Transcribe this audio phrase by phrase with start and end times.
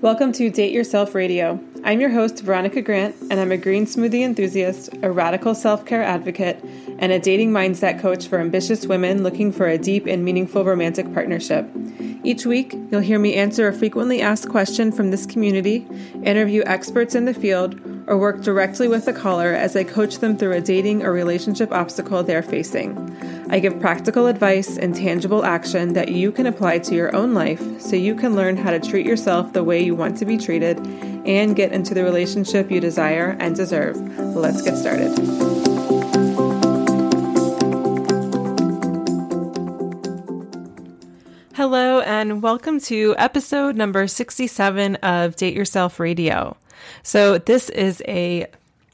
[0.00, 1.58] Welcome to Date Yourself Radio.
[1.82, 6.04] I'm your host, Veronica Grant, and I'm a green smoothie enthusiast, a radical self care
[6.04, 6.64] advocate,
[7.00, 11.12] and a dating mindset coach for ambitious women looking for a deep and meaningful romantic
[11.12, 11.68] partnership.
[12.22, 15.84] Each week, you'll hear me answer a frequently asked question from this community,
[16.22, 17.74] interview experts in the field,
[18.08, 21.70] or work directly with the caller as I coach them through a dating or relationship
[21.70, 22.96] obstacle they're facing.
[23.50, 27.80] I give practical advice and tangible action that you can apply to your own life
[27.80, 30.78] so you can learn how to treat yourself the way you want to be treated
[31.26, 33.96] and get into the relationship you desire and deserve.
[34.18, 35.12] Let's get started.
[41.54, 46.56] Hello, and welcome to episode number 67 of Date Yourself Radio.
[47.02, 48.46] So, this is a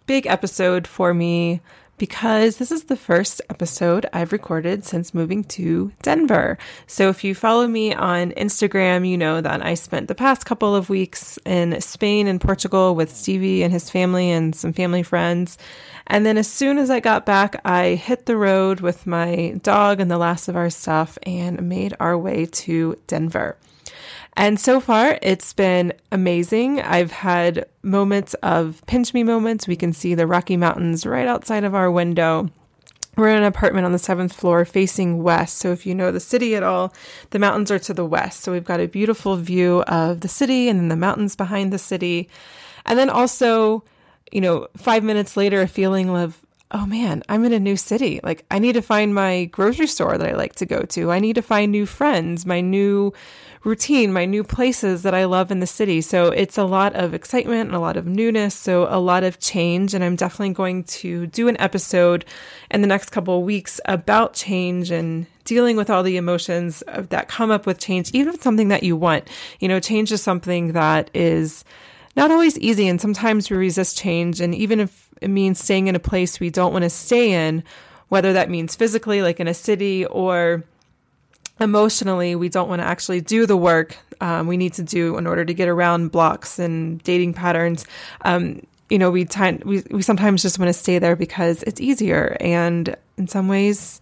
[0.06, 1.61] big episode for me
[1.97, 6.59] because this is the first episode I've recorded since moving to Denver.
[6.87, 10.75] So if you follow me on Instagram, you know that I spent the past couple
[10.75, 15.56] of weeks in Spain and Portugal with Stevie and his family and some family friends.
[16.06, 20.00] And then as soon as I got back, I hit the road with my dog
[20.00, 23.56] and the last of our stuff and made our way to Denver.
[24.37, 26.81] And so far, it's been amazing.
[26.81, 29.69] I've had moments of pinch me moments.
[29.69, 32.50] We can see the Rocky Mountains right outside of our window.
[33.17, 35.59] We're in an apartment on the seventh floor facing west.
[35.59, 36.93] So, if you know the city at all,
[37.31, 38.41] the mountains are to the west.
[38.41, 41.78] So, we've got a beautiful view of the city and then the mountains behind the
[41.78, 42.28] city.
[42.87, 43.84] And then also,
[44.33, 48.19] you know, five minutes later, a feeling of, oh man, I'm in a new city.
[48.25, 51.12] Like, I need to find my grocery store that I like to go to.
[51.12, 53.12] I need to find new friends, my new
[53.64, 56.02] routine, my new places that I love in the city.
[56.02, 58.54] So it's a lot of excitement and a lot of newness.
[58.54, 59.94] So a lot of change.
[59.94, 62.25] And I'm definitely going to do an episode
[62.70, 67.28] in the next couple of weeks about change and dealing with all the emotions that
[67.28, 69.28] come up with change, even if it's something that you want.
[69.60, 71.64] You know, change is something that is
[72.16, 72.86] not always easy.
[72.86, 74.41] And sometimes we resist change.
[74.41, 77.64] And even if it means staying in a place we don't want to stay in,
[78.08, 80.64] whether that means physically, like in a city, or
[81.60, 85.26] emotionally we don't want to actually do the work um, we need to do in
[85.26, 87.84] order to get around blocks and dating patterns.
[88.22, 91.81] Um, you know we, t- we we sometimes just want to stay there because it's
[91.81, 94.00] easier and in some ways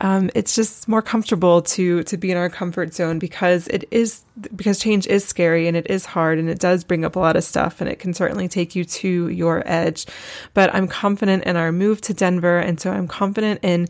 [0.00, 4.22] um, it's just more comfortable to to be in our comfort zone because it is
[4.56, 7.36] because change is scary and it is hard and it does bring up a lot
[7.36, 10.06] of stuff and it can certainly take you to your edge.
[10.52, 13.88] But i'm confident in our move to denver and so i'm confident in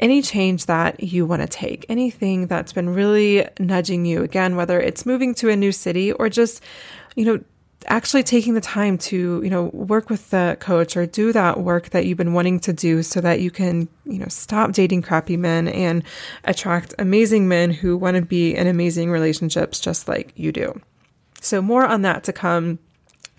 [0.00, 4.80] any change that you want to take, anything that's been really nudging you, again, whether
[4.80, 6.62] it's moving to a new city or just,
[7.14, 7.40] you know,
[7.86, 11.90] actually taking the time to, you know, work with the coach or do that work
[11.90, 15.36] that you've been wanting to do so that you can, you know, stop dating crappy
[15.36, 16.02] men and
[16.44, 20.78] attract amazing men who want to be in amazing relationships just like you do.
[21.40, 22.78] So more on that to come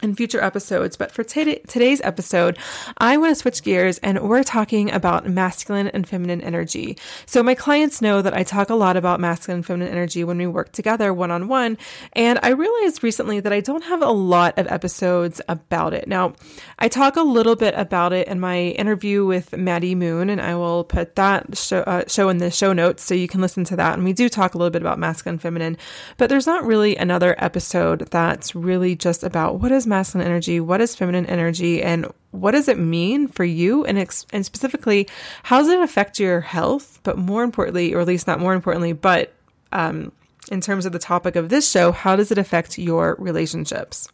[0.01, 0.98] in future episodes.
[0.98, 2.57] But for t- today's episode,
[2.98, 6.98] I want to switch gears and we're talking about masculine and feminine energy.
[7.25, 10.38] So my clients know that I talk a lot about masculine and feminine energy when
[10.38, 11.77] we work together one on one.
[12.13, 16.07] And I realized recently that I don't have a lot of episodes about it.
[16.07, 16.33] Now,
[16.80, 20.56] I talk a little bit about it in my interview with Maddie Moon, and I
[20.56, 23.75] will put that show, uh, show in the show notes so you can listen to
[23.75, 23.94] that.
[23.94, 25.77] And we do talk a little bit about masculine and feminine,
[26.18, 30.81] but there's not really another episode that's really just about what is masculine energy, what
[30.81, 33.85] is feminine energy, and what does it mean for you?
[33.85, 35.07] And, ex- and specifically,
[35.43, 36.99] how does it affect your health?
[37.03, 39.33] But more importantly, or at least not more importantly, but
[39.71, 40.11] um,
[40.51, 44.09] in terms of the topic of this show, how does it affect your relationships?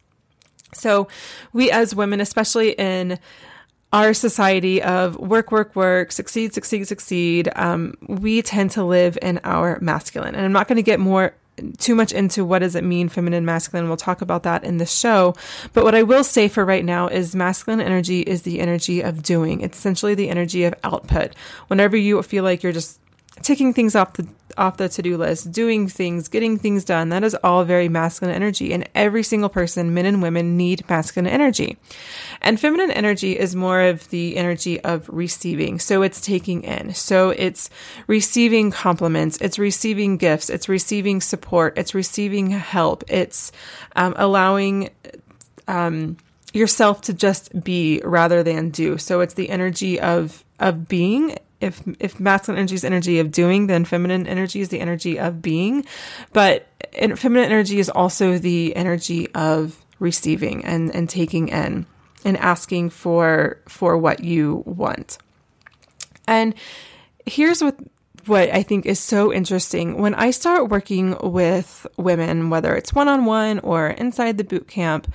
[0.74, 1.08] So,
[1.54, 3.18] we as women, especially in
[3.92, 9.40] our society of work, work, work, succeed, succeed, succeed, um, we tend to live in
[9.44, 10.34] our masculine.
[10.34, 11.34] And I'm not going to get more
[11.78, 13.88] too much into what does it mean feminine masculine.
[13.88, 15.34] We'll talk about that in the show.
[15.72, 19.22] But what i will say for right now is masculine energy is the energy of
[19.22, 19.60] doing.
[19.60, 21.34] It's essentially the energy of output.
[21.68, 23.00] Whenever you feel like you're just
[23.42, 24.26] ticking things off the
[24.58, 27.08] off the to-do list, doing things, getting things done.
[27.08, 31.30] That is all very masculine energy and every single person, men and women need masculine
[31.30, 31.78] energy.
[32.42, 35.78] And feminine energy is more of the energy of receiving.
[35.78, 36.94] So it's taking in.
[36.94, 37.70] So it's
[38.06, 43.04] receiving compliments, it's receiving gifts, it's receiving support, it's receiving help.
[43.08, 43.52] It's
[43.96, 44.90] um, allowing
[45.66, 46.16] um,
[46.52, 48.98] yourself to just be rather than do.
[48.98, 53.66] So it's the energy of of being if if masculine energy is energy of doing,
[53.66, 55.84] then feminine energy is the energy of being.
[56.32, 56.66] But
[57.16, 61.86] feminine energy is also the energy of receiving and and taking in
[62.24, 65.18] and asking for for what you want.
[66.26, 66.54] And
[67.26, 67.76] here's what
[68.26, 69.98] what I think is so interesting.
[69.98, 74.68] When I start working with women, whether it's one on one or inside the boot
[74.68, 75.12] camp,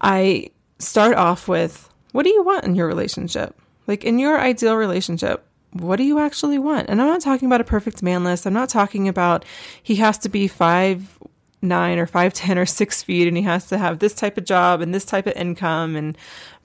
[0.00, 3.54] I start off with what do you want in your relationship?
[3.86, 6.88] Like in your ideal relationship, what do you actually want?
[6.88, 8.46] And I'm not talking about a perfect man list.
[8.46, 9.44] I'm not talking about
[9.82, 11.18] he has to be five
[11.60, 14.44] nine or five ten or six feet and he has to have this type of
[14.44, 16.16] job and this type of income and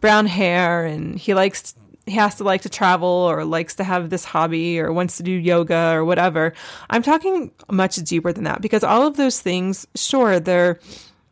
[0.02, 4.10] brown hair and he likes he has to like to travel or likes to have
[4.10, 6.54] this hobby or wants to do yoga or whatever.
[6.90, 10.80] I'm talking much deeper than that because all of those things, sure, they're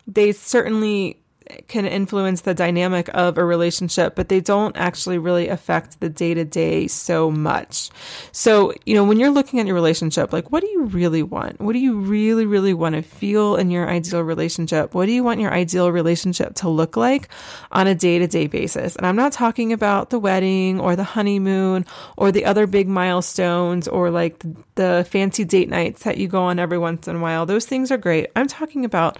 [0.07, 1.20] they certainly
[1.67, 6.33] can influence the dynamic of a relationship, but they don't actually really affect the day
[6.33, 7.89] to day so much.
[8.31, 11.59] So, you know, when you're looking at your relationship, like, what do you really want?
[11.59, 14.93] What do you really, really want to feel in your ideal relationship?
[14.93, 17.29] What do you want your ideal relationship to look like
[17.71, 18.95] on a day to day basis?
[18.95, 21.85] And I'm not talking about the wedding or the honeymoon
[22.17, 24.43] or the other big milestones or like
[24.75, 27.45] the fancy date nights that you go on every once in a while.
[27.45, 28.27] Those things are great.
[28.35, 29.17] I'm talking about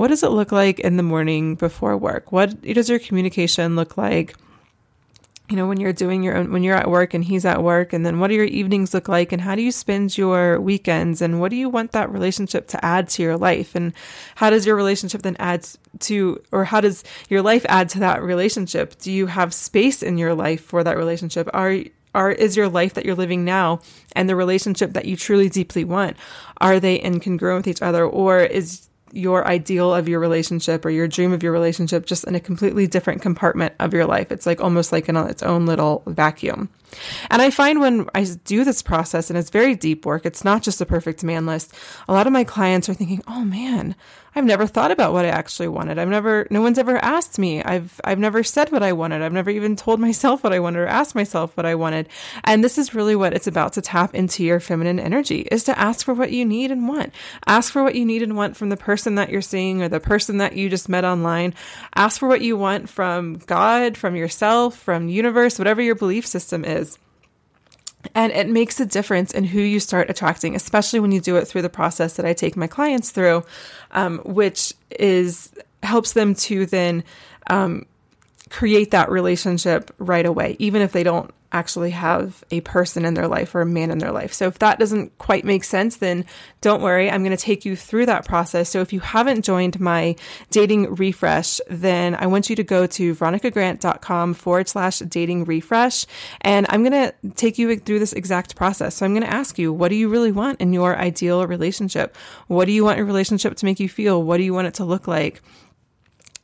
[0.00, 2.32] what does it look like in the morning before work?
[2.32, 4.34] What does your communication look like?
[5.50, 7.92] You know, when you're doing your own, when you're at work and he's at work,
[7.92, 11.20] and then what do your evenings look like, and how do you spend your weekends,
[11.20, 13.92] and what do you want that relationship to add to your life, and
[14.36, 15.68] how does your relationship then add
[15.98, 18.98] to, or how does your life add to that relationship?
[19.00, 21.46] Do you have space in your life for that relationship?
[21.52, 21.76] Are
[22.14, 23.80] are is your life that you're living now
[24.16, 26.16] and the relationship that you truly deeply want
[26.60, 31.08] are they incongruent with each other or is your ideal of your relationship or your
[31.08, 34.30] dream of your relationship just in a completely different compartment of your life.
[34.30, 36.68] It's like almost like in its own little vacuum.
[37.30, 40.62] And I find when I do this process, and it's very deep work, it's not
[40.62, 41.74] just a perfect man list.
[42.08, 43.94] A lot of my clients are thinking, oh man,
[44.34, 45.98] I've never thought about what I actually wanted.
[45.98, 47.62] I've never, no one's ever asked me.
[47.62, 49.22] I've, I've never said what I wanted.
[49.22, 52.08] I've never even told myself what I wanted or asked myself what I wanted.
[52.44, 55.78] And this is really what it's about to tap into your feminine energy is to
[55.78, 57.12] ask for what you need and want.
[57.46, 60.00] Ask for what you need and want from the person that you're seeing or the
[60.00, 61.54] person that you just met online.
[61.94, 66.64] Ask for what you want from God, from yourself, from universe, whatever your belief system
[66.64, 66.98] is.
[68.14, 71.46] And it makes a difference in who you start attracting, especially when you do it
[71.46, 73.44] through the process that I take my clients through,
[73.92, 75.52] um, which is
[75.82, 77.04] helps them to then
[77.48, 77.86] um,
[78.50, 83.26] create that relationship right away, even if they don't actually have a person in their
[83.26, 84.32] life or a man in their life.
[84.32, 86.24] So if that doesn't quite make sense, then
[86.60, 87.10] don't worry.
[87.10, 88.68] I'm going to take you through that process.
[88.68, 90.16] So if you haven't joined my
[90.50, 96.06] dating refresh, then I want you to go to veronicagrant.com forward slash dating refresh.
[96.42, 98.94] And I'm going to take you through this exact process.
[98.96, 102.16] So I'm going to ask you, what do you really want in your ideal relationship?
[102.46, 104.22] What do you want your relationship to make you feel?
[104.22, 105.42] What do you want it to look like?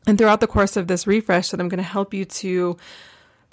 [0.07, 2.77] And throughout the course of this refresh that I'm going to help you to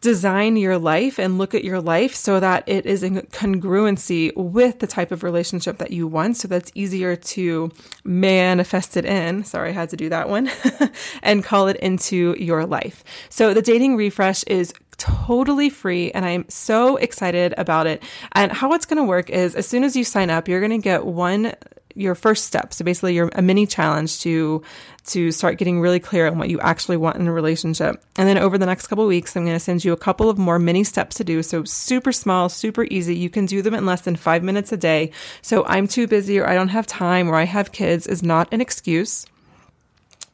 [0.04, 4.80] design your life and look at your life so that it is in congruency with
[4.80, 6.36] the type of relationship that you want.
[6.36, 7.72] So that's easier to
[8.04, 9.46] manifest it in.
[9.46, 10.52] Sorry, I had to do that one
[11.24, 13.06] and call it into your life.
[13.30, 18.04] So the dating refresh is totally free and I'm so excited about it.
[18.34, 20.72] And how it's going to work is as soon as you sign up, you're going
[20.72, 21.54] to get one
[21.96, 22.74] your first step.
[22.74, 24.64] So basically your a mini challenge to
[25.06, 28.02] to start getting really clear on what you actually want in a relationship.
[28.16, 30.38] And then over the next couple weeks, I'm going to send you a couple of
[30.38, 31.44] more mini steps to do.
[31.44, 33.16] So super small, super easy.
[33.16, 35.12] You can do them in less than 5 minutes a day.
[35.42, 38.48] So I'm too busy or I don't have time or I have kids is not
[38.54, 39.26] an excuse.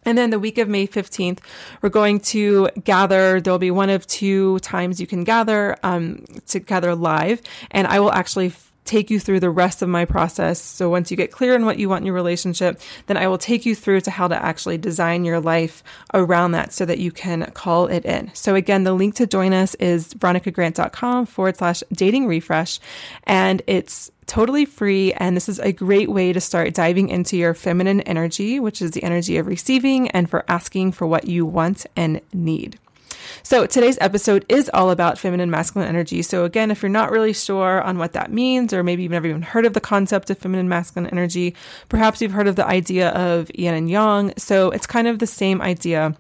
[0.05, 1.39] And then the week of May 15th,
[1.81, 3.41] we're going to gather.
[3.41, 7.41] There'll be one of two times you can gather, um, to gather live.
[7.71, 8.53] And I will actually
[8.89, 10.61] take you through the rest of my process.
[10.61, 13.37] So once you get clear on what you want in your relationship, then I will
[13.37, 17.11] take you through to how to actually design your life around that so that you
[17.11, 18.31] can call it in.
[18.33, 22.79] So again, the link to join us is veronicagrant.com forward slash dating refresh.
[23.25, 25.13] And it's totally free.
[25.13, 28.91] And this is a great way to start diving into your feminine energy, which is
[28.91, 32.79] the energy of receiving and for asking for what you want and need.
[33.43, 36.21] So today's episode is all about feminine masculine energy.
[36.21, 39.27] So again, if you're not really sure on what that means, or maybe you've never
[39.27, 41.55] even heard of the concept of feminine masculine energy,
[41.89, 44.33] perhaps you've heard of the idea of yin and yang.
[44.37, 46.15] So it's kind of the same idea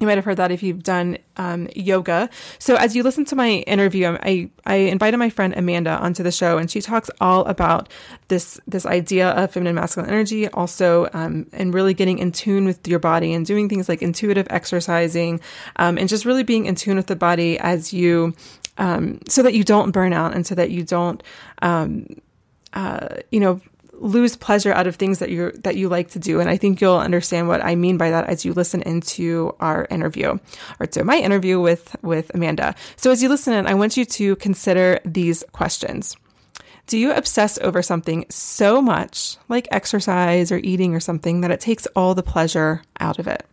[0.00, 2.30] you might have heard that if you've done um, yoga.
[2.58, 6.32] So as you listen to my interview, I, I invited my friend Amanda onto the
[6.32, 7.90] show, and she talks all about
[8.28, 12.88] this this idea of feminine masculine energy, also um, and really getting in tune with
[12.88, 15.38] your body and doing things like intuitive exercising,
[15.76, 18.34] um, and just really being in tune with the body as you,
[18.78, 21.22] um, so that you don't burn out and so that you don't,
[21.60, 22.06] um,
[22.72, 23.60] uh, you know
[24.00, 26.40] lose pleasure out of things that you that you like to do.
[26.40, 29.86] And i think you'll understand what i mean by that as you listen into our
[29.90, 30.38] interview
[30.80, 32.74] or to my interview with with amanda.
[32.96, 36.16] So as you listen in i want you to consider these questions.
[36.86, 41.60] Do you obsess over something so much like exercise or eating or something that it
[41.60, 43.46] takes all the pleasure out of it?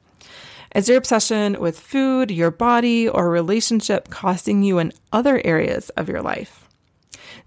[0.74, 6.10] Is your obsession with food your body or relationship costing you in other areas of
[6.10, 6.67] your life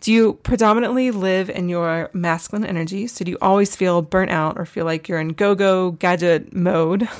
[0.00, 3.07] do you predominantly live in your masculine energy?
[3.07, 6.54] So do you always feel burnt out or feel like you're in go go gadget
[6.54, 7.09] mode?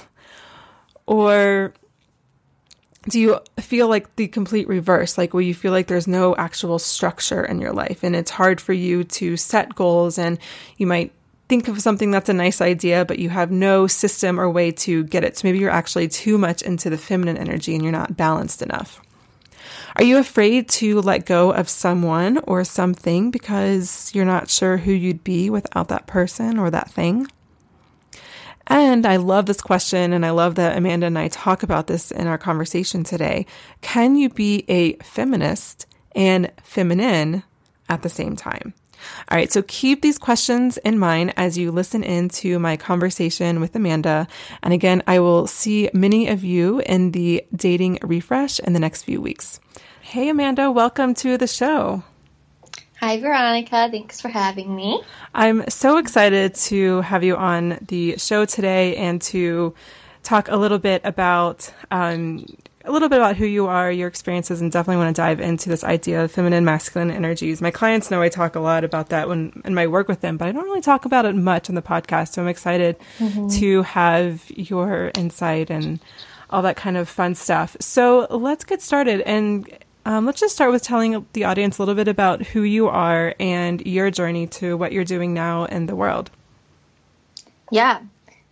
[1.07, 1.75] Or
[3.09, 6.79] do you feel like the complete reverse, like where you feel like there's no actual
[6.79, 10.39] structure in your life and it's hard for you to set goals and
[10.77, 11.13] you might
[11.49, 15.03] think of something that's a nice idea, but you have no system or way to
[15.03, 15.37] get it.
[15.37, 19.01] So maybe you're actually too much into the feminine energy and you're not balanced enough.
[19.97, 24.93] Are you afraid to let go of someone or something because you're not sure who
[24.93, 27.27] you'd be without that person or that thing?
[28.67, 32.13] And I love this question, and I love that Amanda and I talk about this
[32.13, 33.47] in our conversation today.
[33.81, 37.43] Can you be a feminist and feminine
[37.89, 38.75] at the same time?
[39.31, 43.75] All right, so keep these questions in mind as you listen into my conversation with
[43.75, 44.27] Amanda.
[44.63, 49.03] And again, I will see many of you in the dating refresh in the next
[49.03, 49.61] few weeks.
[50.01, 52.03] Hey, Amanda, welcome to the show.
[53.01, 53.89] Hi, Veronica.
[53.91, 55.03] Thanks for having me.
[55.35, 59.75] I'm so excited to have you on the show today and to
[60.23, 62.45] talk a little bit about um,
[62.85, 65.69] a little bit about who you are, your experiences, and definitely want to dive into
[65.69, 67.61] this idea of feminine, masculine energies.
[67.61, 70.37] My clients know I talk a lot about that when in my work with them,
[70.37, 72.33] but I don't really talk about it much on the podcast.
[72.33, 73.49] So I'm excited mm-hmm.
[73.49, 76.01] to have your insight and
[76.49, 77.77] all that kind of fun stuff.
[77.81, 79.21] So let's get started.
[79.23, 79.69] And
[80.07, 83.35] um, let's just start with telling the audience a little bit about who you are
[83.39, 86.31] and your journey to what you're doing now in the world.
[87.71, 88.01] Yeah.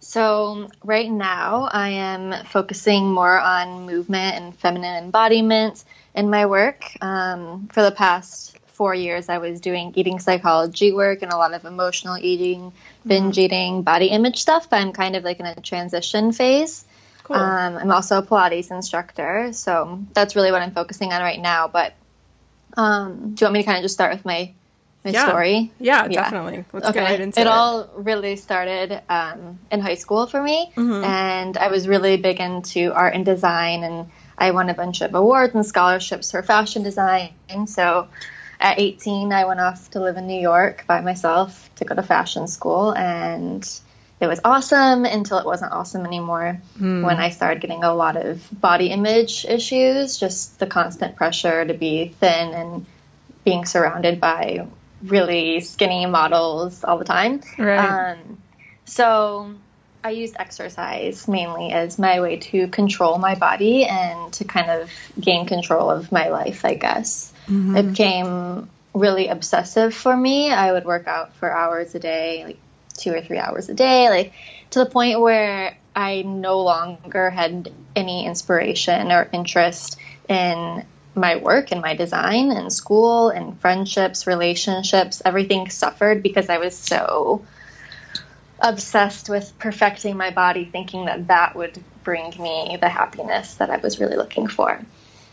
[0.08, 5.84] So, right now, I am focusing more on movement and feminine embodiment
[6.14, 6.82] in my work.
[7.02, 11.52] Um, for the past four years, I was doing eating psychology work and a lot
[11.52, 12.72] of emotional eating,
[13.06, 13.40] binge mm-hmm.
[13.40, 16.86] eating, body image stuff, but I'm kind of like in a transition phase.
[17.24, 17.36] Cool.
[17.36, 21.68] Um, I'm also a Pilates instructor, so that's really what I'm focusing on right now.
[21.68, 21.92] But
[22.78, 24.54] um, do you want me to kind of just start with my
[25.04, 25.28] my yeah.
[25.28, 25.72] story?
[25.78, 26.64] Yeah, yeah, definitely.
[26.72, 27.00] Let's okay.
[27.00, 27.42] get right into it.
[27.42, 31.04] It all really started um, in high school for me, mm-hmm.
[31.04, 35.14] and I was really big into art and design, and I won a bunch of
[35.14, 37.32] awards and scholarships for fashion design.
[37.66, 38.08] So
[38.60, 42.02] at 18, I went off to live in New York by myself to go to
[42.02, 43.68] fashion school, and
[44.20, 47.04] it was awesome until it wasn't awesome anymore mm.
[47.04, 51.74] when I started getting a lot of body image issues, just the constant pressure to
[51.74, 52.86] be thin and
[53.44, 54.66] being surrounded by
[55.02, 57.40] really skinny models all the time.
[57.58, 58.12] Right.
[58.12, 58.38] Um,
[58.84, 59.54] so
[60.02, 64.90] I used exercise mainly as my way to control my body and to kind of
[65.20, 67.32] gain control of my life, I guess.
[67.46, 67.76] Mm-hmm.
[67.76, 70.50] It became really obsessive for me.
[70.50, 72.58] I would work out for hours a day, like
[72.96, 74.32] two or three hours a day, like
[74.70, 80.84] to the point where I no longer had any inspiration or interest in
[81.18, 85.22] my work and my design and school and friendships, relationships.
[85.24, 87.44] Everything suffered because I was so
[88.60, 93.76] obsessed with perfecting my body, thinking that that would bring me the happiness that I
[93.76, 94.80] was really looking for.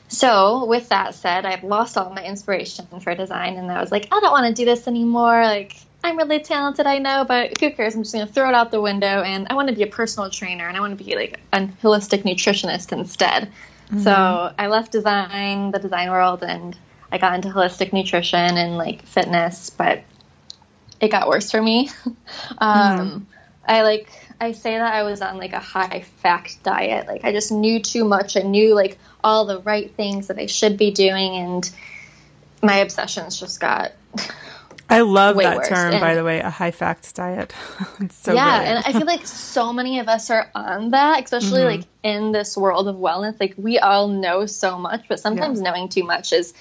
[0.08, 4.08] So, with that said, I've lost all my inspiration for design, and I was like,
[4.12, 5.42] I don't want to do this anymore.
[5.44, 7.96] Like, I'm really talented, I know, but who cares?
[7.96, 9.88] I'm just going to throw it out the window, and I want to be a
[9.88, 13.52] personal trainer, and I want to be like a holistic nutritionist instead.
[13.88, 14.02] Mm-hmm.
[14.02, 16.78] So, I left design, the design world, and
[17.12, 20.04] I got into holistic nutrition and like fitness, but
[21.00, 21.90] it got worse for me.
[22.06, 23.24] um, mm-hmm.
[23.68, 27.08] I like I say that I was on like a high fact diet.
[27.08, 28.38] Like I just knew too much.
[28.38, 31.70] I knew like all the right things that I should be doing, and
[32.62, 33.92] my obsessions just got.
[34.90, 35.68] I love that worse.
[35.68, 37.54] term, and, by the way, a high fact diet.
[38.12, 41.80] so yeah, and I feel like so many of us are on that, especially mm-hmm.
[41.82, 43.40] like in this world of wellness.
[43.40, 45.72] Like we all know so much, but sometimes yeah.
[45.72, 46.54] knowing too much is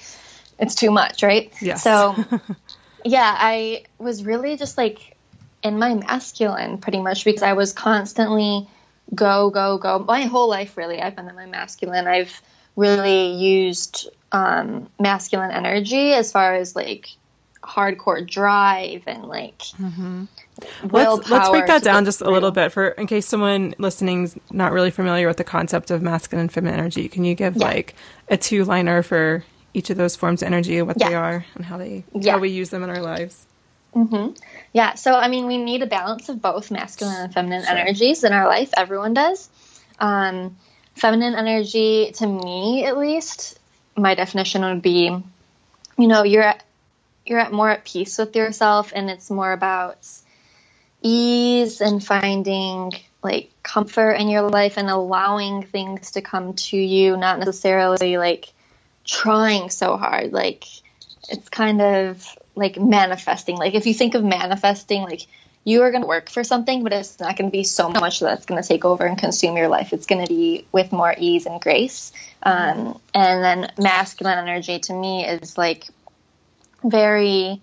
[0.58, 1.52] it's too much, right?
[1.60, 1.82] Yes.
[1.82, 2.14] So
[3.04, 5.16] yeah, I was really just like
[5.62, 8.68] in my masculine pretty much because I was constantly
[9.14, 9.98] go, go, go.
[9.98, 12.06] My whole life, really, I've been in my masculine.
[12.06, 12.40] I've
[12.76, 17.08] really used um, masculine energy as far as like
[17.64, 20.24] hardcore drive and like mm-hmm.
[20.90, 22.28] let's, let's break that down just through.
[22.28, 26.02] a little bit for in case someone listening's not really familiar with the concept of
[26.02, 27.66] masculine and feminine energy can you give yeah.
[27.66, 27.94] like
[28.28, 29.44] a two liner for
[29.74, 31.08] each of those forms of energy, what yeah.
[31.08, 32.32] they are, and how they yeah.
[32.32, 33.44] how we use them in our lives.
[33.94, 34.32] Mm-hmm.
[34.72, 34.94] Yeah.
[34.94, 37.76] So I mean, we need a balance of both masculine and feminine sure.
[37.76, 38.70] energies in our life.
[38.76, 39.50] Everyone does.
[39.98, 40.56] Um,
[40.94, 43.58] feminine energy, to me at least,
[43.96, 45.16] my definition would be,
[45.98, 46.54] you know, you're
[47.26, 50.06] you're at more at peace with yourself, and it's more about
[51.02, 57.16] ease and finding like comfort in your life and allowing things to come to you,
[57.16, 58.52] not necessarily like
[59.04, 60.32] trying so hard.
[60.32, 60.64] Like
[61.28, 63.56] it's kind of like manifesting.
[63.56, 65.26] Like if you think of manifesting, like
[65.64, 68.20] you are going to work for something, but it's not going to be so much
[68.20, 69.94] that's going to take over and consume your life.
[69.94, 72.12] It's going to be with more ease and grace.
[72.42, 75.88] Um, and then masculine energy to me is like
[76.84, 77.60] very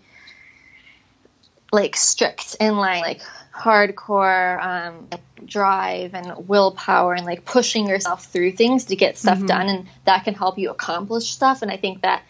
[1.71, 3.21] like strict in line, like
[3.53, 5.07] hardcore um,
[5.45, 9.47] drive and willpower and like pushing yourself through things to get stuff mm-hmm.
[9.47, 12.23] done and that can help you accomplish stuff and i think that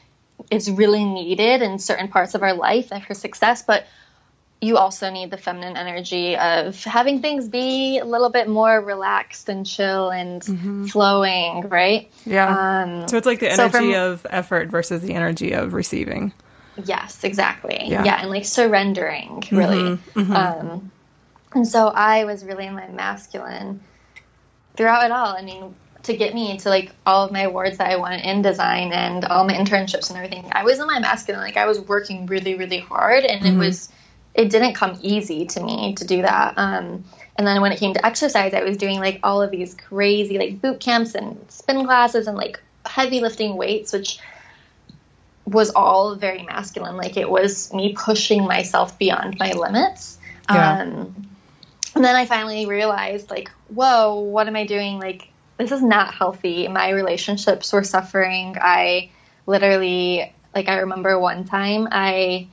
[0.50, 3.86] is really needed in certain parts of our life and for success but
[4.64, 9.50] you also need the feminine energy of having things be a little bit more relaxed
[9.50, 10.86] and chill and mm-hmm.
[10.86, 15.14] flowing right yeah um, so it's like the energy so from, of effort versus the
[15.14, 16.34] energy of receiving
[16.86, 20.20] yes exactly yeah, yeah and like surrendering really mm-hmm.
[20.20, 20.34] mm-hmm.
[20.34, 20.92] Um,
[21.54, 23.82] and so I was really in my masculine
[24.76, 25.36] throughout it all.
[25.36, 28.42] I mean, to get me into like all of my awards that I won in
[28.42, 31.42] design and all my internships and everything, I was in my masculine.
[31.42, 33.62] Like I was working really, really hard, and mm-hmm.
[33.62, 33.90] it was
[34.34, 36.58] it didn't come easy to me to do that.
[36.58, 37.04] Um,
[37.38, 40.38] and then when it came to exercise, I was doing like all of these crazy
[40.38, 44.20] like boot camps and spin classes and like heavy lifting weights, which
[45.46, 46.98] was all very masculine.
[46.98, 50.18] Like it was me pushing myself beyond my limits.
[50.50, 50.82] Yeah.
[50.82, 51.28] Um,
[51.94, 55.00] and then I finally realized, like, whoa, what am I doing?
[55.00, 55.28] Like,
[55.58, 56.68] this is not healthy.
[56.68, 58.56] My relationships were suffering.
[58.60, 59.12] I
[59.46, 62.48] literally, like, I remember one time I,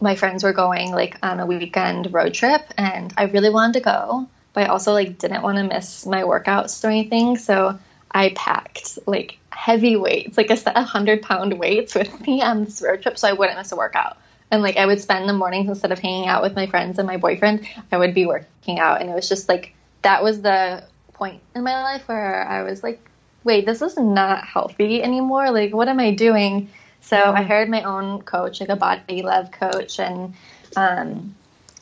[0.00, 3.80] my friends were going like on a weekend road trip, and I really wanted to
[3.80, 7.38] go, but I also like didn't want to miss my workouts or anything.
[7.38, 7.78] So
[8.10, 12.64] I packed like heavy weights, like a set of hundred pound weights with me on
[12.64, 14.18] this road trip, so I wouldn't miss a workout
[14.50, 17.06] and like I would spend the mornings instead of hanging out with my friends and
[17.06, 20.84] my boyfriend, I would be working out, and it was just like that was the
[21.14, 23.00] point in my life where I was like,
[23.42, 25.50] wait, this is not healthy anymore.
[25.50, 26.70] Like, what am I doing?
[27.00, 30.34] So I hired my own coach, like a body love coach, and
[30.76, 31.34] um,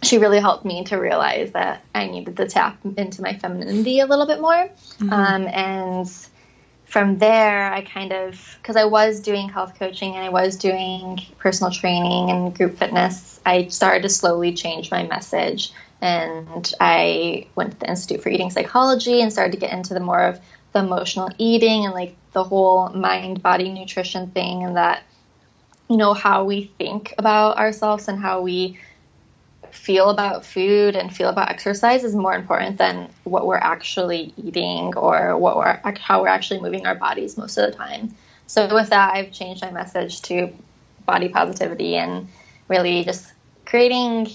[0.02, 4.06] she really helped me to realize that I needed to tap into my femininity a
[4.06, 4.68] little bit more.
[4.98, 5.12] Mm-hmm.
[5.12, 6.28] Um, and
[6.94, 11.18] from there, I kind of, because I was doing health coaching and I was doing
[11.38, 15.72] personal training and group fitness, I started to slowly change my message.
[16.00, 19.98] And I went to the Institute for Eating Psychology and started to get into the
[19.98, 20.40] more of
[20.72, 25.02] the emotional eating and like the whole mind body nutrition thing and that,
[25.90, 28.78] you know, how we think about ourselves and how we
[29.74, 34.96] feel about food and feel about exercise is more important than what we're actually eating
[34.96, 38.14] or what we're how we're actually moving our bodies most of the time.
[38.46, 40.52] So with that, I've changed my message to
[41.04, 42.28] body positivity and
[42.68, 43.32] really just
[43.66, 44.28] creating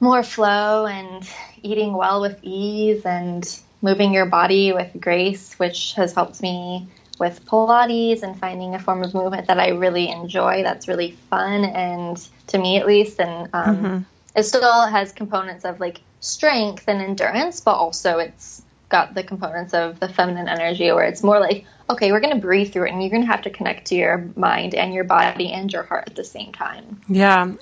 [0.00, 1.28] more flow and
[1.62, 7.44] eating well with ease and moving your body with grace, which has helped me with
[7.46, 10.62] Pilates and finding a form of movement that I really enjoy.
[10.62, 12.16] That's really fun and
[12.48, 13.98] to me at least, and um, mm-hmm.
[14.34, 19.74] it still has components of like strength and endurance, but also it's got the components
[19.74, 22.90] of the feminine energy where it's more like okay we're going to breathe through it
[22.90, 25.82] and you're going to have to connect to your mind and your body and your
[25.82, 27.52] heart at the same time yeah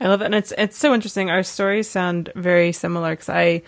[0.00, 3.60] i love it and it's it's so interesting our stories sound very similar because i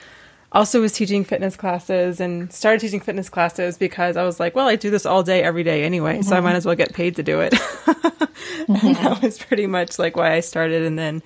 [0.55, 4.69] also was teaching fitness classes and started teaching fitness classes because i was like well
[4.69, 6.23] i do this all day every day anyway mm-hmm.
[6.23, 6.47] so i mm-hmm.
[6.47, 8.87] might as well get paid to do it mm-hmm.
[8.87, 11.23] and that was pretty much like why i started and then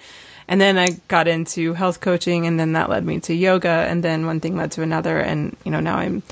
[0.48, 4.02] and then I got into health coaching, and then that led me to yoga, and
[4.02, 6.22] then one thing led to another, and you know now I'm,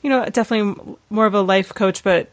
[0.00, 2.30] you know, definitely more of a life coach, but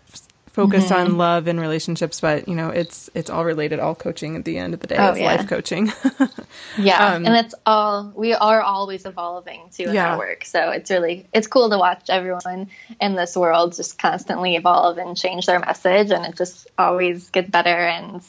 [0.53, 1.11] focused mm-hmm.
[1.11, 4.57] on love and relationships but you know it's it's all related all coaching at the
[4.57, 5.25] end of the day oh, is yeah.
[5.25, 5.91] life coaching
[6.77, 10.11] yeah um, and it's all we are always evolving too in yeah.
[10.11, 14.55] our work so it's really it's cool to watch everyone in this world just constantly
[14.55, 18.21] evolve and change their message and it just always gets better and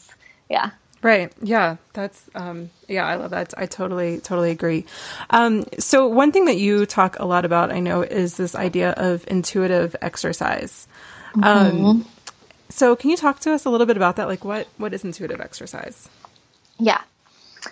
[0.48, 0.70] yeah
[1.02, 1.32] Right.
[1.42, 1.76] Yeah.
[1.94, 3.52] That's, um, yeah, I love that.
[3.56, 4.84] I totally, totally agree.
[5.30, 8.92] Um, so one thing that you talk a lot about, I know, is this idea
[8.92, 10.86] of intuitive exercise.
[11.34, 11.86] Um, mm-hmm.
[11.86, 12.06] Um,
[12.68, 14.28] so can you talk to us a little bit about that?
[14.28, 16.08] Like what, what is intuitive exercise?
[16.78, 17.00] Yeah.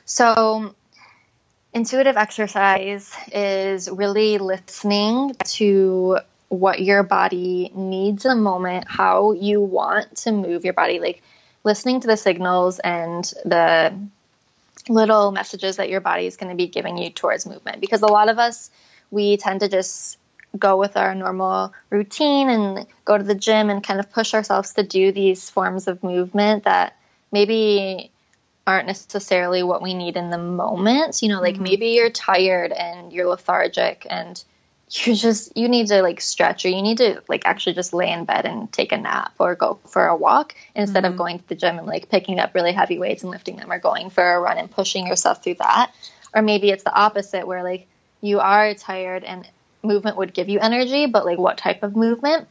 [0.04, 0.74] So
[1.72, 6.18] intuitive exercise is really listening to
[6.48, 10.98] what your body needs in a moment, how you want to move your body.
[10.98, 11.22] Like,
[11.64, 13.94] listening to the signals and the
[14.88, 18.06] little messages that your body is going to be giving you towards movement because a
[18.06, 18.70] lot of us
[19.10, 20.16] we tend to just
[20.58, 24.74] go with our normal routine and go to the gym and kind of push ourselves
[24.74, 26.96] to do these forms of movement that
[27.30, 28.10] maybe
[28.66, 31.64] aren't necessarily what we need in the moment you know like mm-hmm.
[31.64, 34.42] maybe you're tired and you're lethargic and
[34.90, 38.10] you just you need to like stretch or you need to like actually just lay
[38.10, 41.12] in bed and take a nap or go for a walk instead mm-hmm.
[41.12, 43.70] of going to the gym and like picking up really heavy weights and lifting them
[43.70, 45.92] or going for a run and pushing yourself through that
[46.34, 47.86] or maybe it's the opposite where like
[48.20, 49.48] you are tired and
[49.82, 52.46] movement would give you energy but like what type of movement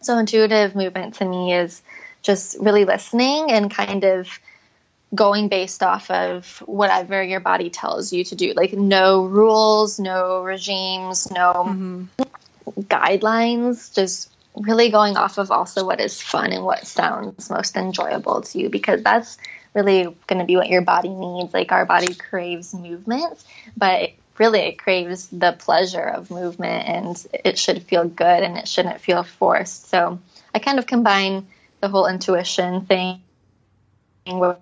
[0.00, 1.82] so intuitive movement to me is
[2.22, 4.28] just really listening and kind of
[5.14, 8.52] going based off of whatever your body tells you to do.
[8.54, 12.04] Like no rules, no regimes, no mm-hmm.
[12.80, 18.42] guidelines, just really going off of also what is fun and what sounds most enjoyable
[18.42, 19.38] to you because that's
[19.74, 21.52] really going to be what your body needs.
[21.52, 23.42] Like our body craves movement,
[23.76, 28.66] but really it craves the pleasure of movement and it should feel good and it
[28.66, 29.88] shouldn't feel forced.
[29.88, 30.18] So
[30.54, 31.46] I kind of combine
[31.80, 33.22] the whole intuition thing
[34.26, 34.56] with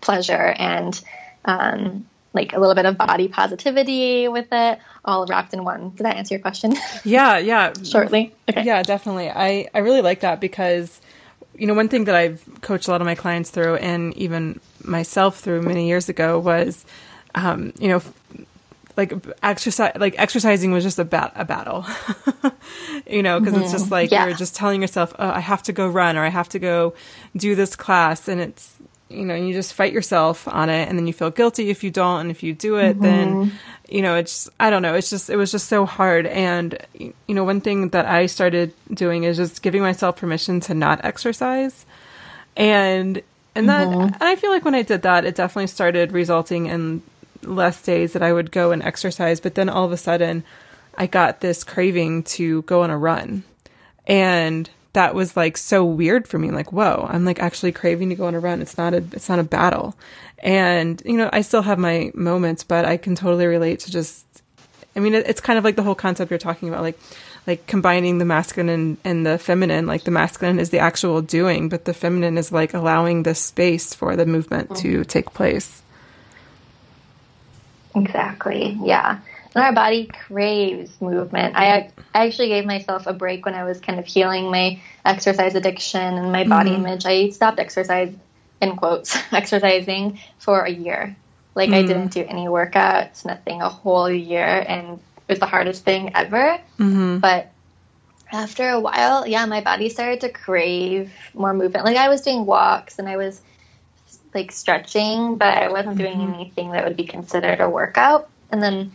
[0.00, 1.00] pleasure and
[1.44, 5.90] um, like a little bit of body positivity with it all wrapped in one.
[5.90, 6.74] Did that answer your question?
[7.04, 7.72] Yeah yeah.
[7.82, 8.34] Shortly?
[8.48, 8.64] Okay.
[8.64, 9.30] yeah definitely.
[9.30, 11.00] I i really like that because
[11.56, 14.58] you know one thing that i've coached a lot of my clients through and even
[14.82, 16.84] myself through many years ago was
[17.34, 18.02] um, you know
[18.96, 21.86] like exercise like exercising was just a bat a battle
[23.06, 23.94] you know because it's just mm-hmm.
[23.94, 24.26] like yeah.
[24.26, 26.94] you're just telling yourself oh i have to go run or i have to go
[27.36, 28.76] do this class and it's
[29.12, 31.90] you know, you just fight yourself on it and then you feel guilty if you
[31.90, 32.20] don't.
[32.20, 33.02] And if you do it, mm-hmm.
[33.02, 33.52] then,
[33.88, 36.26] you know, it's, I don't know, it's just, it was just so hard.
[36.26, 40.74] And, you know, one thing that I started doing is just giving myself permission to
[40.74, 41.86] not exercise.
[42.56, 43.22] And,
[43.54, 44.00] and that, mm-hmm.
[44.00, 47.02] and I feel like when I did that, it definitely started resulting in
[47.44, 49.40] less days that I would go and exercise.
[49.40, 50.44] But then all of a sudden,
[50.96, 53.44] I got this craving to go on a run.
[54.06, 56.50] And, that was like so weird for me.
[56.50, 58.60] Like, whoa, I'm like actually craving to go on a run.
[58.60, 59.96] It's not a, it's not a battle.
[60.38, 64.26] And, you know, I still have my moments, but I can totally relate to just,
[64.94, 66.98] I mean, it's kind of like the whole concept you're talking about, like,
[67.46, 69.86] like combining the masculine and, the feminine.
[69.86, 73.94] Like the masculine is the actual doing, but the feminine is like allowing the space
[73.94, 74.82] for the movement mm-hmm.
[74.82, 75.82] to take place.
[77.94, 78.78] Exactly.
[78.82, 79.18] Yeah
[79.54, 81.56] and our body craves movement.
[81.56, 85.54] I, I actually gave myself a break when I was kind of healing my exercise
[85.54, 86.86] addiction and my body mm-hmm.
[86.86, 87.06] image.
[87.06, 88.14] I stopped exercise
[88.60, 91.16] in quotes exercising for a year.
[91.54, 91.74] Like mm-hmm.
[91.74, 96.12] I didn't do any workouts, nothing, a whole year, and it was the hardest thing
[96.14, 96.58] ever.
[96.78, 97.18] Mm-hmm.
[97.18, 97.52] But
[98.30, 101.84] after a while, yeah, my body started to crave more movement.
[101.84, 103.42] Like I was doing walks and I was
[104.34, 106.34] like stretching, but I wasn't doing mm-hmm.
[106.34, 108.28] anything that would be considered a workout.
[108.50, 108.92] And then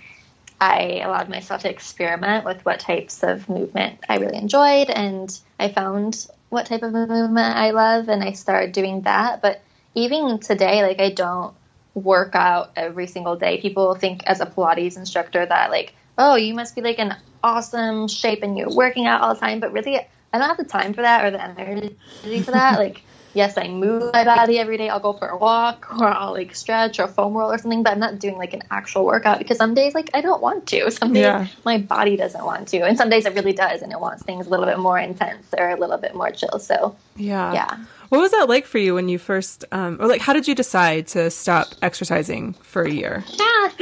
[0.60, 5.69] I allowed myself to experiment with what types of movement I really enjoyed, and I
[5.69, 9.41] found what type of movement I love, and I started doing that.
[9.41, 9.62] But
[9.93, 11.54] even today, like I don't
[11.93, 13.60] work out every single day.
[13.60, 18.08] People think as a Pilates instructor that like, oh, you must be like in awesome
[18.08, 20.93] shape and you're working out all the time, but really, I don't have the time
[20.93, 21.95] for that or the energy
[22.41, 22.80] for that.
[22.80, 23.04] like
[23.38, 24.89] yes, I move my body every day.
[24.89, 27.93] I'll go for a walk or I'll like stretch or foam roll or something, but
[27.93, 30.89] I'm not doing like an actual workout because some days like I don't want to.
[31.00, 31.47] Some days Yeah.
[31.63, 32.80] my body doesn't want to.
[32.82, 35.45] And some days it really does and it wants things a little bit more intense
[35.58, 36.60] or a little bit more chill.
[36.60, 37.54] So Yeah.
[37.54, 37.78] Yeah.
[38.10, 40.56] What was that like for you when you first, um, or like, how did you
[40.56, 43.23] decide to stop exercising for a year?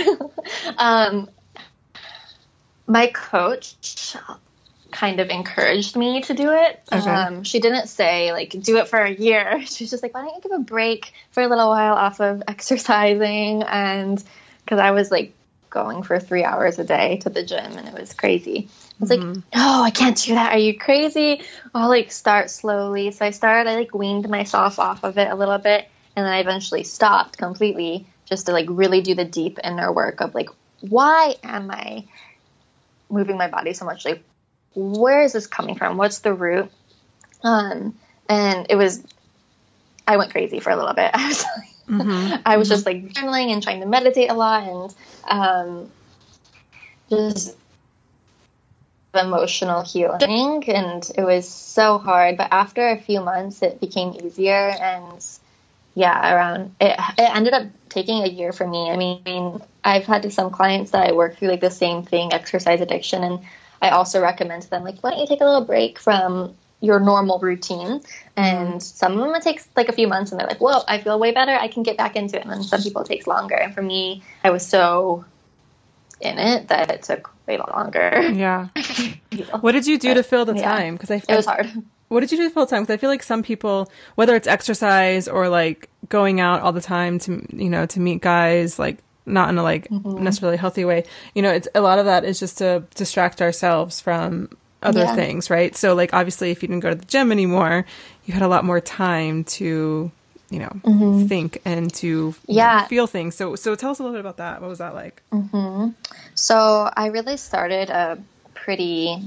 [0.78, 1.30] um,
[2.88, 3.76] my coach
[4.96, 6.82] kind of encouraged me to do it.
[6.92, 7.10] Okay.
[7.10, 9.62] Um, she didn't say like do it for a year.
[9.66, 12.22] She was just like, why don't you give a break for a little while off
[12.22, 13.64] of exercising?
[13.64, 14.24] And
[14.64, 15.34] because I was like
[15.70, 18.70] going for three hours a day to the gym, and it was crazy.
[18.70, 20.54] I was like, oh, I can't do that.
[20.54, 21.44] Are you crazy?
[21.74, 23.12] I'll like start slowly.
[23.12, 23.70] So I started.
[23.70, 27.38] I like weaned myself off of it a little bit, and then I eventually stopped
[27.38, 32.06] completely, just to like really do the deep inner work of like, why am I
[33.10, 34.06] moving my body so much?
[34.06, 34.24] Like,
[34.76, 35.98] where is this coming from?
[35.98, 36.72] What's the root?
[37.44, 37.96] Um,
[38.30, 39.04] and it was,
[40.08, 41.12] I went crazy for a little bit.
[41.16, 44.96] I was, like, I was just like journaling and trying to meditate a lot and
[45.28, 45.92] um,
[47.10, 47.56] just
[49.14, 50.64] emotional healing.
[50.68, 52.38] And it was so hard.
[52.38, 54.70] But after a few months, it became easier.
[54.70, 55.26] And
[55.94, 58.90] yeah, around it, it ended up taking a year for me.
[58.90, 62.82] I mean, I've had some clients that I work through like the same thing, exercise
[62.82, 63.40] addiction, and
[63.82, 67.00] I also recommend to them like, why don't you take a little break from your
[67.00, 68.02] normal routine?
[68.36, 68.80] And mm-hmm.
[68.80, 71.20] some of them it takes like a few months, and they're like, whoa, I feel
[71.20, 71.52] way better.
[71.52, 72.44] I can get back into it.
[72.44, 73.56] And then some people it takes longer.
[73.56, 75.26] And for me, I was so
[76.22, 78.32] in it that it took way longer.
[78.34, 78.68] Yeah.
[79.60, 80.96] What did you do to fill the time?
[80.96, 81.70] Because I It was hard.
[82.08, 82.84] What did you do to fill the time?
[82.84, 86.80] Because I feel like some people, whether it's exercise or like going out all the
[86.82, 90.24] time to you know to meet guys, like not in a like Mm-hmm.
[90.24, 91.04] necessarily healthy way.
[91.34, 94.50] You know, it's a lot of that is just to distract ourselves from
[94.84, 95.16] other Yeah.
[95.16, 95.76] things, right?
[95.76, 97.86] So like obviously, if you didn't go to the gym anymore,
[98.26, 100.12] you had a lot more time to
[100.52, 102.88] you know think and to know, Mm-hmm.
[102.88, 103.36] Feel things.
[103.36, 104.62] So so tell us a little bit about that.
[104.62, 105.22] What was that like?
[106.36, 108.18] So I really started a
[108.54, 109.18] pretty.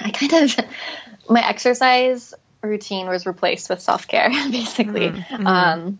[0.00, 0.56] I kind of
[1.30, 5.12] my exercise routine was replaced with self care, basically.
[5.30, 5.98] Um,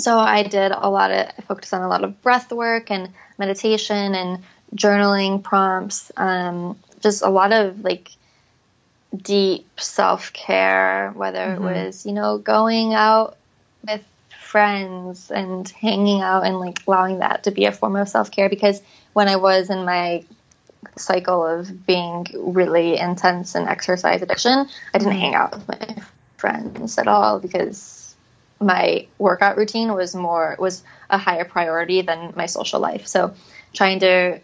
[0.00, 3.10] so I did a lot of I focused on a lot of breath work and
[3.38, 4.42] meditation and
[4.74, 6.12] journaling prompts.
[6.16, 8.10] Um, just a lot of like
[9.16, 13.36] deep self care, whether it was you know going out
[13.86, 14.04] with
[14.38, 18.48] friends and hanging out and like allowing that to be a form of self care
[18.48, 18.82] because
[19.12, 20.24] when I was in my
[20.96, 26.02] cycle of being really intense in exercise addiction, I didn't hang out with my
[26.36, 27.99] friends at all because
[28.60, 33.06] my workout routine was more was a higher priority than my social life.
[33.06, 33.34] So
[33.72, 34.40] trying to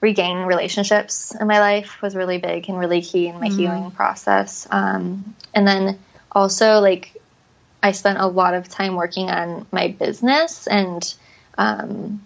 [0.00, 4.66] regain relationships in my life was really big and really key in my healing process.
[4.70, 5.98] Um, and then
[6.32, 7.20] also like
[7.82, 11.14] I spent a lot of time working on my business and
[11.56, 12.24] um,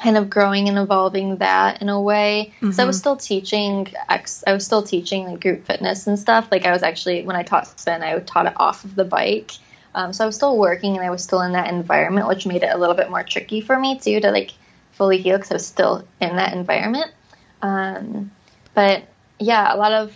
[0.00, 2.52] kind of growing and evolving that in a way.
[2.72, 6.48] So I was still teaching ex- I was still teaching like group fitness and stuff.
[6.50, 9.52] Like I was actually when I taught spin, I taught it off of the bike.
[9.94, 12.62] Um, so I was still working and I was still in that environment, which made
[12.62, 14.52] it a little bit more tricky for me too to like
[14.92, 17.10] fully heal because I was still in that environment.
[17.62, 18.30] Um,
[18.74, 19.04] but
[19.38, 20.14] yeah, a lot of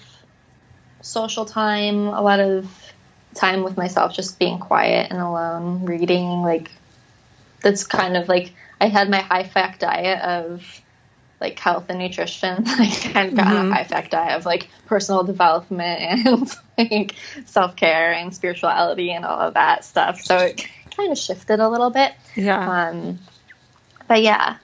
[1.01, 2.93] social time, a lot of
[3.35, 6.43] time with myself, just being quiet and alone, reading.
[6.43, 6.71] Like
[7.61, 10.83] that's kind of like I had my high fact diet of
[11.43, 12.65] like health and nutrition.
[12.79, 18.13] like kind of got on a diet of like personal development and like self care
[18.13, 20.21] and spirituality and all of that stuff.
[20.21, 22.13] So it kind of shifted a little bit.
[22.37, 22.89] Yeah.
[22.89, 23.19] Um,
[24.09, 24.57] but yeah,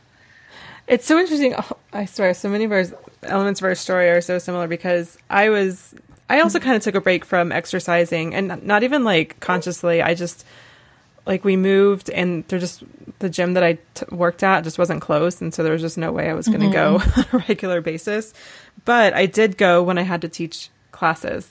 [0.87, 1.55] It's so interesting.
[1.57, 2.85] Oh, I swear, so many of our
[3.23, 5.95] elements of our story are so similar because I was,
[6.31, 10.03] I also kind of took a break from exercising and not even like consciously.
[10.03, 10.45] I just,
[11.29, 12.83] like, we moved and there just,
[13.21, 15.41] the gym that I t- worked at just wasn't closed.
[15.41, 17.21] And so there was just no way I was going to go mm-hmm.
[17.37, 18.35] on a regular basis.
[18.85, 21.49] But I did go when I had to teach classes.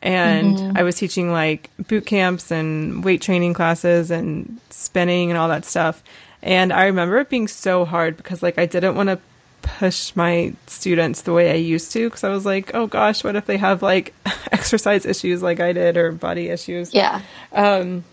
[0.00, 0.78] And mm-hmm.
[0.78, 5.66] I was teaching like boot camps and weight training classes and spinning and all that
[5.66, 6.02] stuff.
[6.42, 9.18] And I remember it being so hard because like I didn't want to
[9.62, 13.36] push my students the way I used to because I was like, oh gosh, what
[13.36, 14.14] if they have like
[14.52, 16.94] exercise issues like I did or body issues?
[16.94, 17.20] yeah,
[17.52, 18.04] um,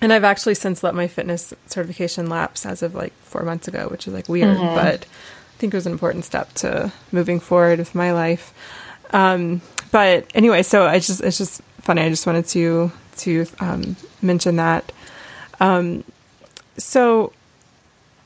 [0.00, 3.88] and I've actually since let my fitness certification lapse as of like four months ago,
[3.88, 4.74] which is like weird, Mhm.
[4.74, 8.52] but I think it was an important step to moving forward with my life.
[9.10, 12.02] Um, but anyway, so I just it's just funny.
[12.02, 14.92] I just wanted to to um, mention that.
[15.60, 16.04] Um,
[16.76, 17.32] so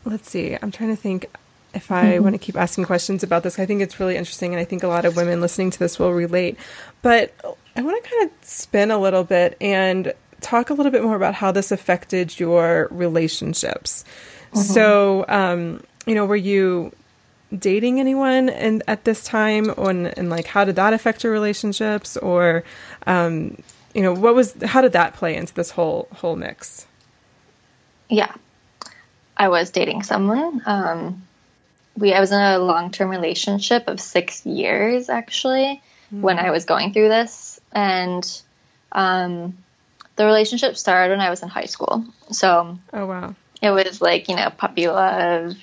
[0.04, 0.56] let's see.
[0.60, 1.26] I'm trying to think
[1.74, 2.20] if I Mhm.
[2.22, 3.58] want to keep asking questions about this.
[3.60, 5.98] I think it's really interesting, and I think a lot of women listening to this
[6.00, 6.56] will relate.
[7.02, 7.32] But
[7.76, 11.16] I want to kind of spin a little bit and talk a little bit more
[11.16, 14.04] about how this affected your relationships.
[14.52, 14.58] Mhm.
[14.58, 16.92] So, um, you know, were you
[17.58, 22.16] dating anyone and at this time on and like how did that affect your relationships
[22.18, 22.62] or
[23.08, 23.60] um
[23.92, 26.86] you know what was how did that play into this whole whole mix
[28.08, 28.32] Yeah.
[29.36, 30.60] I was dating someone.
[30.66, 31.22] Um,
[31.96, 36.64] we I was in a long term relationship of six years actually when I was
[36.64, 38.42] going through this, and
[38.92, 39.56] um,
[40.20, 42.04] the relationship started when I was in high school.
[42.30, 45.56] So oh wow it was like you know puppy love,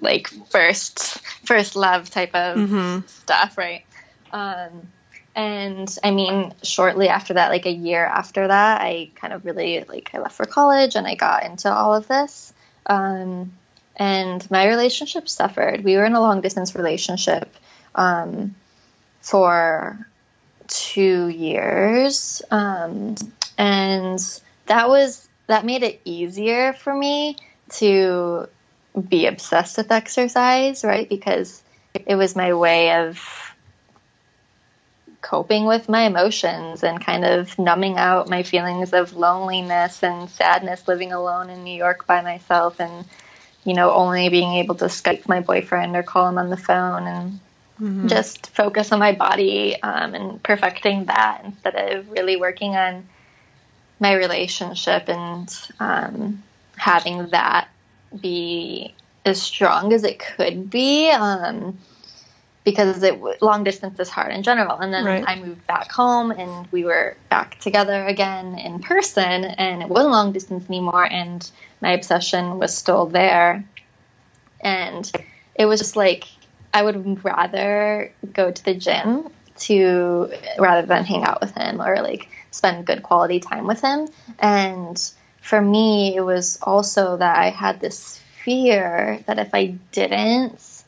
[0.00, 3.08] like first first love type of Mhm.
[3.08, 3.82] stuff, right?
[4.30, 4.88] Um,
[5.34, 9.84] and I mean, shortly after that, like a year after that, I kind of really
[9.88, 12.52] like I left for college and I got into all of this.
[12.84, 13.52] Um,
[13.96, 15.82] and my relationship suffered.
[15.82, 17.48] We were in a long distance relationship
[17.94, 18.54] um,
[19.22, 20.06] for
[20.68, 23.14] two years, um,
[23.58, 24.18] and
[24.66, 27.36] that was that made it easier for me
[27.68, 28.48] to
[29.08, 31.08] be obsessed with exercise, right?
[31.08, 31.62] Because
[32.06, 33.20] it was my way of
[35.24, 40.86] coping with my emotions and kind of numbing out my feelings of loneliness and sadness
[40.86, 43.06] living alone in New York by myself and
[43.64, 47.06] you know only being able to Skype my boyfriend or call him on the phone
[47.06, 47.40] and
[47.80, 48.08] Mhm.
[48.08, 53.08] just focus on my body um, and perfecting that instead of really working on
[53.98, 56.42] my relationship and um,
[56.76, 57.68] having that
[58.20, 61.78] be as strong as it could be um,
[62.64, 65.24] because it long distance is hard in general and then Right.
[65.26, 70.12] i moved back home and we were back together again in person and it wasn't
[70.12, 73.64] long distance anymore and my obsession was still there
[74.60, 75.10] and
[75.54, 76.24] it was just like
[76.74, 79.28] i would rather go to the gym mm-hmm.
[79.56, 84.08] to rather than hang out with him or like spend good quality time with him.
[84.38, 85.00] And
[85.40, 90.84] for me it was also that i had this fear that if i didn't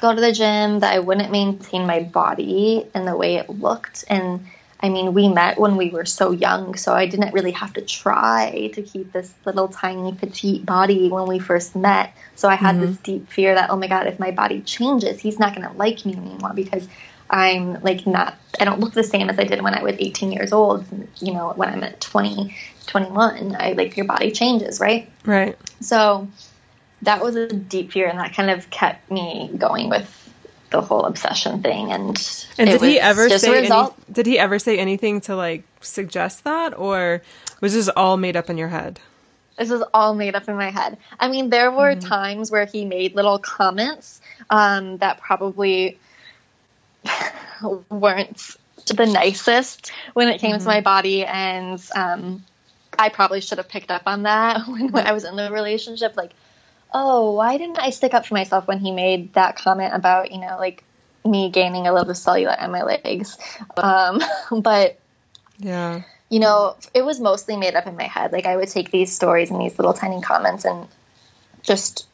[0.00, 4.04] go to the gym that i wouldn't maintain my body and the way it looked.
[4.08, 4.46] And
[4.84, 7.82] i mean we met when we were so young so i didn't really have to
[7.82, 12.12] try to keep this little tiny petite body when we first met.
[12.34, 13.02] So i had this mm-hmm.
[13.02, 16.04] deep fear that oh my god if my body changes he's not going to like
[16.04, 16.86] me anymore because
[17.30, 20.32] i'm like not i don't look the same as i did when i was 18
[20.32, 20.84] years old
[21.20, 22.54] you know when i'm at 20
[22.86, 25.10] 21 i like your body changes right?
[25.24, 25.56] Right.
[25.80, 26.28] So
[27.04, 30.23] that was a deep fear, and that kind of kept me going with
[30.74, 31.92] the whole obsession thing.
[31.92, 32.16] And
[32.58, 36.76] and did he ever say any, did he ever say anything to like suggest that
[36.76, 37.22] or
[37.60, 38.98] was this all made up in your head
[39.56, 40.98] This is all made up in my head.
[41.18, 45.98] I mean, there were times where he made little comments um, that probably
[47.88, 48.56] weren't
[48.86, 52.44] the nicest when it came to my body, and um,
[52.98, 56.16] I probably should have picked up on that when, when I was in the relationship.
[56.16, 56.32] Like,
[56.94, 60.38] oh, why didn't I stick up for myself when he made that comment about you
[60.38, 60.84] know like
[61.24, 63.36] me gaining a little bit of cellulite on my legs?
[63.76, 64.20] Um,
[64.62, 64.98] but
[65.58, 66.02] yeah
[66.34, 68.32] you know, it was mostly made up in my head.
[68.32, 70.88] Like I would take these stories and these little tiny comments and
[71.62, 72.08] just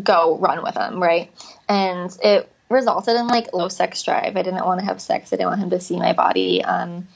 [0.00, 1.32] go run with them, right?
[1.68, 4.36] And it resulted in like low sex drive.
[4.36, 5.32] I didn't want to have sex.
[5.32, 6.62] I didn't want him to see my body.
[6.62, 7.08] Um,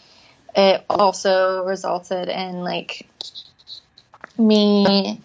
[0.57, 3.07] it also resulted in like
[4.37, 5.21] me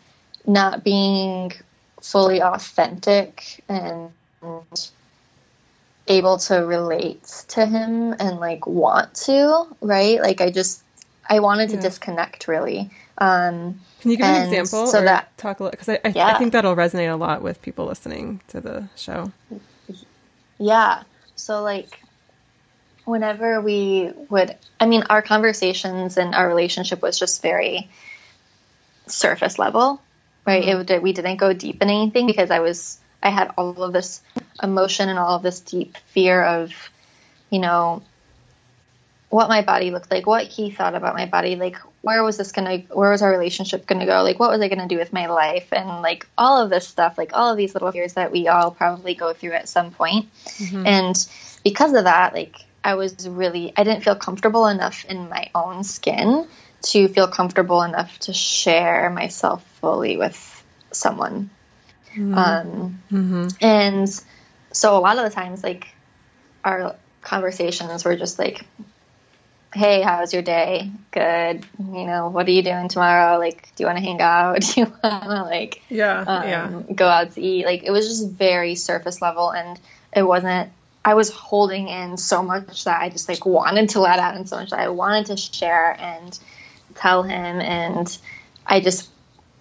[0.46, 1.52] not being
[2.12, 4.12] fully authentic and
[6.08, 10.22] able to relate to him and like want to, right?
[10.22, 10.84] Like I just
[11.30, 11.82] I wanted to Yeah.
[11.82, 12.90] disconnect really.
[13.18, 16.16] Um can you give an example so or that talk a little because I, I,
[16.32, 19.32] I think that'll resonate a lot with people listening to the show
[20.60, 21.04] Yeah.
[21.36, 22.00] So like
[23.04, 27.90] whenever we would I mean our conversations and our relationship was just very
[29.08, 30.02] surface level,
[30.48, 30.64] right?
[30.64, 30.92] Mm-hmm.
[30.92, 34.22] It we didn't go deep in anything because I was I had all of this
[34.64, 36.74] emotion and all of this deep fear of
[37.52, 38.02] you know
[39.30, 42.54] what my body looked like, what he thought about my body, like where was this
[42.54, 45.28] gonna, where was our relationship gonna go, like what was I gonna do with my
[45.28, 48.48] life, and like all of this stuff, like all of these little fears that we
[48.48, 50.32] all probably go through at some point.
[50.46, 50.88] Mm-hmm.
[50.88, 51.28] And
[51.64, 55.84] because of that, like I was really, I didn't feel comfortable enough in my own
[55.84, 56.48] skin
[56.84, 61.50] to feel comfortable enough to share myself fully with someone.
[62.14, 62.34] Mm-hmm.
[62.34, 63.48] Um, Mm-hmm.
[63.62, 64.24] and
[64.72, 65.88] so a lot of the times, like
[66.64, 68.66] our conversations were just like,
[69.74, 70.92] "Hey, how was your day?
[71.12, 71.66] Good.
[71.80, 73.38] You know, what are you doing tomorrow?
[73.38, 74.62] Like, do you want to hang out?
[74.62, 76.82] Do you want to like, Yeah, um, yeah.
[76.96, 79.80] go out to eat?" Like, it was just very surface level, and
[80.14, 80.72] it wasn't.
[81.06, 84.48] I was holding in so much that I just like wanted to let out, and
[84.50, 86.38] so much that I wanted to share and
[86.96, 88.18] tell him, and
[88.66, 89.10] I just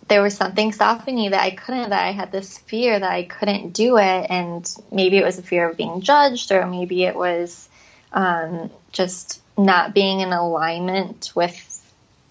[0.09, 3.25] there was something stopping me that I couldn't, that I had this fear that I
[3.25, 4.27] couldn't do it.
[4.31, 7.69] And maybe it was a fear of being judged, or maybe it was
[8.13, 11.73] um, just not being in alignment with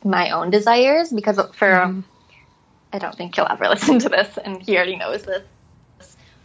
[0.04, 1.12] my own desires.
[1.12, 2.04] Because for,
[2.94, 5.44] I don't think he'll ever listen to this, and he already knows this.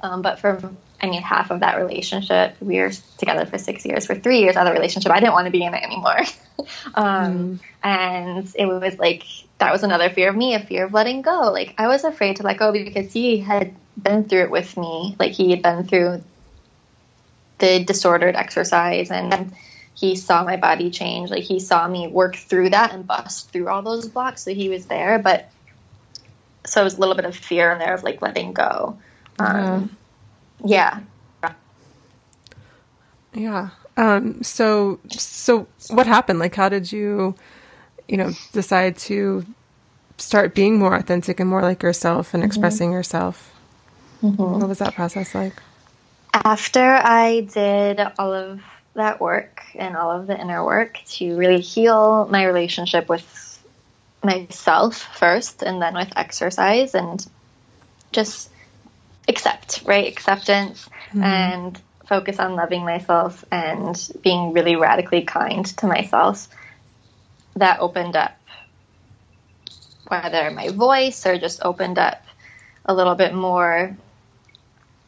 [0.03, 4.07] Um, but for, I mean, half of that relationship, we were together for six years.
[4.07, 6.21] For three years out of the relationship, I didn't want to be in it anymore.
[6.95, 9.25] um, And it was like,
[9.59, 11.51] that was another fear of me, a fear of letting go.
[11.53, 15.17] Like, I was afraid to let go because he had been through it with me.
[15.19, 16.23] Like, he had been through
[17.59, 19.53] the disordered exercise and
[19.95, 21.31] he saw my body change.
[21.31, 24.43] Like, he saw me work through that and bust through all those blocks.
[24.43, 25.19] So he was there.
[25.19, 25.51] But
[26.65, 28.99] so it was a little bit of fear in there of like letting go.
[29.41, 29.97] Um,
[30.65, 31.01] yeah.
[33.33, 33.71] Yeah.
[33.97, 36.39] Um, so, so what happened?
[36.39, 37.35] Like, how did you,
[38.09, 39.45] you know, decide to
[40.19, 43.55] start being more authentic and more like yourself and expressing yourself?
[44.21, 45.55] What was that process like?
[46.35, 48.61] After I did all of
[48.95, 53.63] that work and all of the inner work to really heal my relationship with
[54.23, 57.27] myself first and then with exercise and
[58.13, 58.50] just
[59.31, 60.07] accept, right?
[60.07, 66.49] Acceptance and focus on loving myself and being really radically kind to myself.
[67.57, 68.37] That opened up
[70.09, 72.23] whether my voice or just opened up
[72.85, 73.97] a little bit more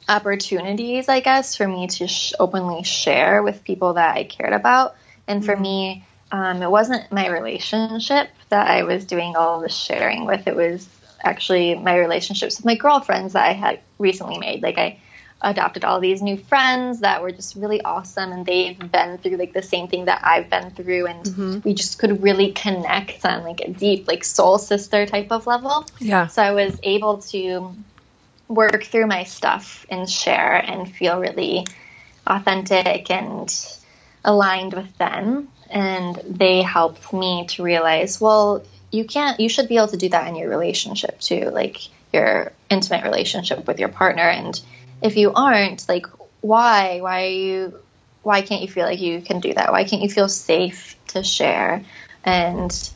[0.08, 4.94] opportunities, I guess, for me to sh- openly share with people that I cared about.
[5.26, 10.24] And for me, um, it wasn't my relationship that I was doing all the sharing
[10.24, 10.46] with.
[10.46, 10.88] It was
[11.22, 14.62] actually my relationships with my girlfriends that I had recently made.
[14.62, 14.98] Like I
[15.40, 19.52] adopted all these new friends that were just really awesome, and they've been through like
[19.52, 21.58] the same thing that I've been through, and mm-hmm.
[21.64, 25.86] we just could really connect on like a deep, like soul sister type of level.
[25.98, 26.28] Yeah.
[26.28, 27.74] So I was able to
[28.48, 31.66] work through my stuff and share and feel really
[32.26, 33.52] authentic and
[34.24, 35.48] aligned with them.
[35.70, 38.62] And they helped me to realize, well,
[38.93, 41.78] you can't, you should be able to do that in your relationship too, like
[42.12, 44.22] your intimate relationship with your partner.
[44.22, 44.61] And
[45.01, 46.07] if you aren't, like,
[46.43, 47.01] why?
[47.01, 47.78] Why are you,
[48.22, 49.72] why can't you feel like you can do that?
[49.72, 51.84] Why can't you feel safe to share?
[52.24, 52.90] And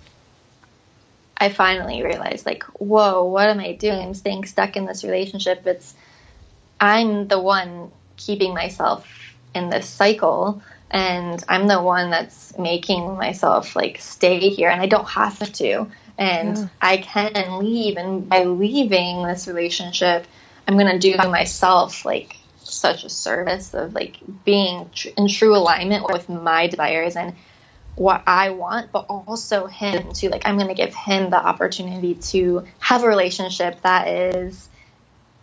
[1.38, 4.00] I finally realized, like, whoa, what am I doing?
[4.00, 5.66] I'm staying stuck in this relationship.
[5.66, 5.94] It's,
[6.78, 9.10] I'm the one keeping myself
[9.54, 14.86] in this cycle, and I'm the one that's making myself like stay here, and I
[14.86, 15.86] don't have to.
[16.18, 16.68] And Yeah.
[16.80, 20.26] I can leave, and by leaving this relationship,
[20.66, 22.36] I'm gonna do myself like
[22.68, 27.34] such a service of like being tr- in true alignment with my desires and
[27.96, 30.28] what I want, but also him too.
[30.28, 34.68] Like I'm going to give him the opportunity to have a relationship that is,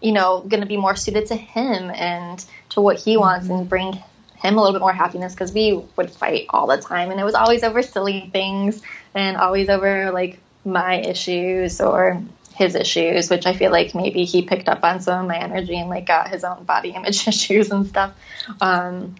[0.01, 3.61] you know, going to be more suited to him and to what he wants and
[3.61, 3.69] mm-hmm.
[3.69, 4.03] bring
[4.43, 7.23] him a little bit more happiness because we would fight all the time and it
[7.23, 8.81] was always over silly things
[9.15, 12.21] and always over like my issues or
[12.55, 15.77] his issues, which I feel like maybe he picked up on some of my energy
[15.77, 18.13] and like got his own body image issues and stuff.
[18.61, 19.15] Um,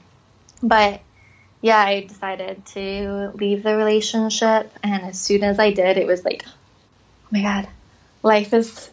[0.62, 1.02] but
[1.62, 6.26] yeah, I decided to leave the relationship, and as soon as I did, it was
[6.26, 7.70] like, oh my god,
[8.22, 8.90] life is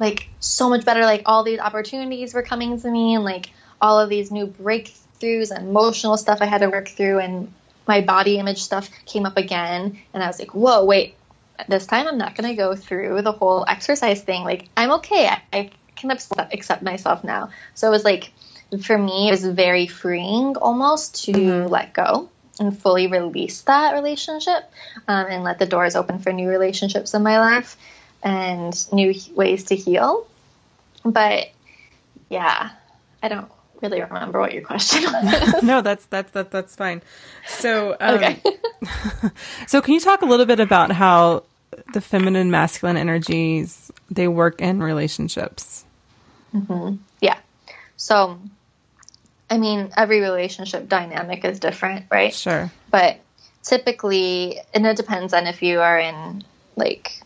[0.00, 1.02] like so much better.
[1.02, 3.50] Like all these opportunities were coming to me, and like
[3.80, 7.52] all of these new breakthroughs and emotional stuff I had to work through, and
[7.86, 11.14] my body image stuff came up again, and I was like, whoa, wait,
[11.66, 14.44] this time I'm not going to go through the whole exercise thing.
[14.44, 15.26] Like I'm okay.
[15.26, 17.50] I, I can accept, accept myself now.
[17.74, 18.32] So it was like
[18.82, 22.28] for me, it was very freeing almost to let go
[22.60, 24.70] and fully release that relationship
[25.06, 27.76] um, and let the doors open for new relationships in my life
[28.22, 30.26] and new ways to heal.
[31.04, 31.50] But
[32.28, 32.70] yeah,
[33.22, 33.50] I don't
[33.80, 35.62] really remember what your question was.
[35.62, 37.02] no, that's that's that, that's fine.
[37.46, 38.42] So, um, okay.
[39.66, 41.44] so can you talk a little bit about how
[41.92, 45.84] the feminine masculine energies they work in relationships?
[47.20, 47.38] yeah.
[47.96, 48.38] So,
[49.50, 52.32] I mean, every relationship dynamic is different, right?
[52.32, 52.70] Sure.
[52.90, 53.20] But
[53.62, 56.42] typically, and it depends on if you are in
[56.76, 57.20] like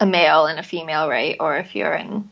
[0.00, 1.36] a male and a female, right?
[1.38, 2.30] Or if you're in,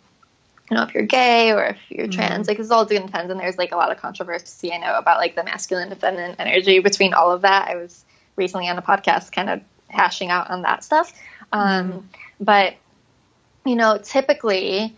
[0.70, 2.20] you know, if you're gay or if you're Mm-hmm.
[2.20, 3.30] trans, like it's all depends.
[3.30, 6.36] And there's like a lot of controversy I know about like the masculine and feminine
[6.38, 7.68] energy between all of that.
[7.68, 8.04] I was
[8.36, 11.12] recently on a podcast kind of hashing out on that stuff.
[11.52, 11.98] Um, Mm-hmm.
[12.42, 12.74] But,
[13.66, 14.96] you know, typically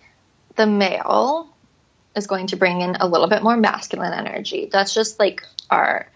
[0.56, 1.48] the male
[2.14, 4.68] is going to bring in a little bit more masculine energy.
[4.70, 6.06] That's just like our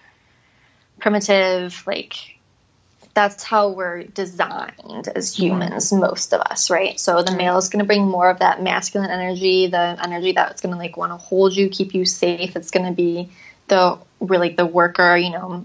[1.00, 2.35] primitive, like,
[3.16, 7.00] that's how we're designed as humans, most of us, right?
[7.00, 10.60] So the male is going to bring more of that masculine energy, the energy that's
[10.60, 12.54] going to like want to hold you, keep you safe.
[12.56, 13.30] It's going to be
[13.68, 15.64] the really the worker, you know,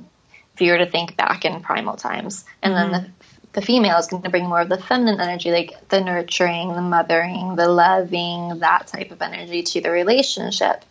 [0.53, 2.45] if you were to think back in primal times.
[2.63, 3.05] And then the
[3.51, 6.81] the female is going to bring more of the feminine energy, like the nurturing, the
[6.81, 10.85] mothering, the loving, that type of energy to the relationship.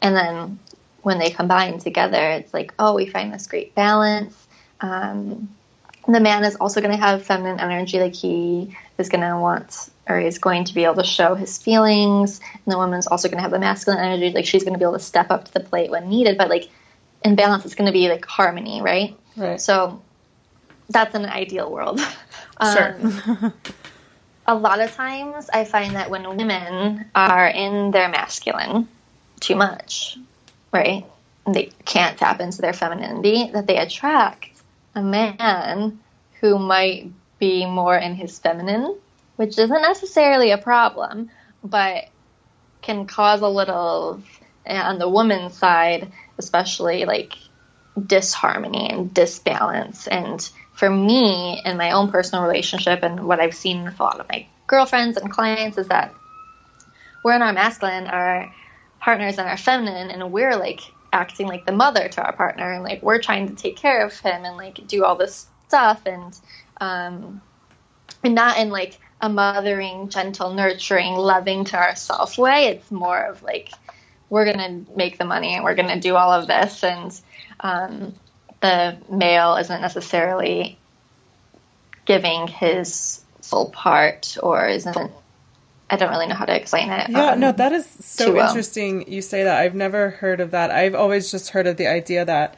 [0.00, 0.58] And then
[1.02, 4.34] when they combine together, it's like, oh, we find this great balance.
[4.80, 5.50] Um,
[6.14, 9.90] the man is also going to have feminine energy, like he is going to want
[10.08, 12.40] or is going to be able to show his feelings.
[12.52, 14.84] And the woman's also going to have the masculine energy, like she's going to be
[14.84, 16.38] able to step up to the plate when needed.
[16.38, 16.68] But like
[17.24, 19.16] in balance, it's going to be like harmony, right?
[19.36, 19.60] Right.
[19.60, 20.00] So
[20.88, 22.00] that's an ideal world.
[22.72, 22.96] Sure.
[23.02, 23.52] Um,
[24.46, 28.88] a lot of times I find that when women are in their masculine
[29.40, 30.16] too much,
[30.72, 31.04] right?
[31.46, 34.55] They can't tap into their femininity, that they attract
[34.96, 36.00] a man
[36.40, 38.96] who might be more in his feminine,
[39.36, 41.30] which isn't necessarily a problem,
[41.62, 42.08] but
[42.80, 44.22] can cause a little
[44.66, 47.34] on the woman's side, especially like
[48.04, 50.08] disharmony and disbalance.
[50.08, 50.40] And
[50.72, 54.28] for me, in my own personal relationship, and what I've seen with a lot of
[54.28, 56.14] my girlfriends and clients, is that
[57.22, 58.52] we're in our masculine, our
[59.00, 60.80] partners in our feminine, and we're like
[61.16, 64.18] acting like the mother to our partner, and like we're trying to take care of
[64.20, 66.38] him and like do all this stuff, and
[66.80, 67.40] um,
[68.22, 72.66] and not in like a mothering, gentle, nurturing, loving to ourself way.
[72.66, 73.70] It's more of like
[74.28, 77.18] we're gonna make the money and we're gonna do all of this, and
[77.60, 78.14] um,
[78.60, 80.78] the male isn't necessarily
[82.04, 85.10] giving his full part or isn't.
[85.88, 87.10] I don't really know how to explain it.
[87.10, 88.48] Yeah, um, no, that is so well.
[88.48, 89.60] interesting you say that.
[89.60, 90.70] I've never heard of that.
[90.70, 92.56] I've always just heard of the idea that,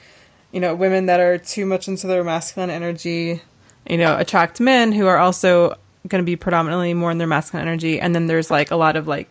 [0.50, 3.42] you know, women that are too much into their masculine energy,
[3.88, 5.76] you know, attract men who are also
[6.06, 8.00] going to be predominantly more in their masculine energy.
[8.00, 9.28] And then there's like a lot of like,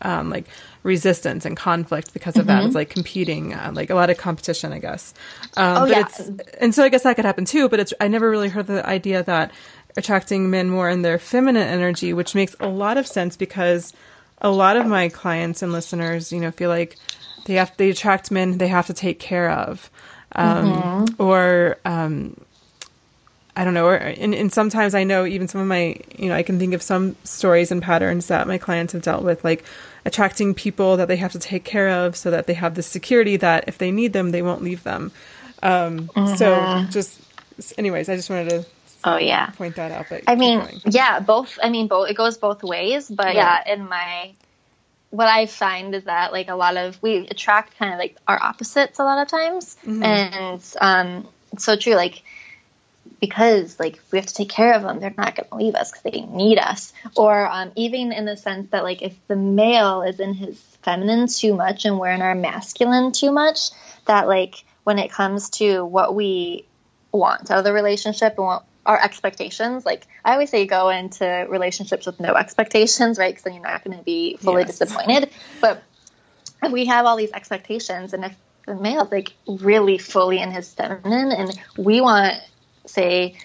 [0.00, 0.46] um, like
[0.82, 2.58] resistance and conflict because of Mm-hmm.
[2.60, 2.64] that.
[2.66, 5.12] It's like competing, uh, like a lot of competition, I guess.
[5.58, 6.00] Um, Oh, but yeah.
[6.08, 8.66] it's, and so I guess that could happen too, but it's, I never really heard
[8.66, 9.50] the idea that
[9.96, 13.92] attracting men more in their feminine energy, which makes a lot of sense because
[14.40, 16.96] a lot of my clients and listeners, you know, feel like
[17.46, 19.90] they have, they attract men they have to take care of.
[20.32, 22.36] Um, or, um,
[23.56, 26.36] I don't know, or and, and sometimes I know even some of my, you know,
[26.36, 29.64] I can think of some stories and patterns that my clients have dealt with, like
[30.06, 33.36] attracting people that they have to take care of so that they have the security
[33.38, 35.10] that if they need them, they won't leave them.
[35.62, 36.54] Um, So
[36.90, 37.20] just,
[37.76, 38.64] anyways, I just wanted to
[39.04, 39.50] Oh yeah.
[39.50, 40.06] point that out.
[40.08, 41.58] But I mean, yeah, both.
[41.62, 42.10] I mean, both.
[42.10, 44.32] It goes both ways, but yeah, in my
[45.10, 48.40] what I find is that like a lot of we attract kind of like our
[48.40, 51.94] opposites a lot of times, and um, it's so true.
[51.94, 52.22] Like
[53.20, 55.90] because like we have to take care of them, they're not going to leave us
[55.90, 56.92] because they need us.
[57.16, 61.26] Or um, even in the sense that like if the male is in his feminine
[61.26, 63.70] too much and we're in our masculine too much,
[64.06, 66.64] that like when it comes to what we
[67.12, 69.86] want out of the relationship and what our expectations.
[69.86, 73.30] Like I always say, go into relationships with no expectations, right?
[73.30, 74.78] Because then you're not going to be fully Yes.
[74.78, 75.30] disappointed.
[75.60, 75.82] But
[76.70, 78.34] we have all these expectations, and if
[78.66, 82.34] the male's like really fully in his feminine, and we want,
[82.84, 83.36] say,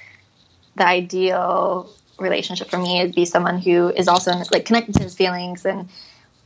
[0.75, 1.89] the ideal
[2.19, 5.89] relationship for me would be someone who is also like connected to his feelings and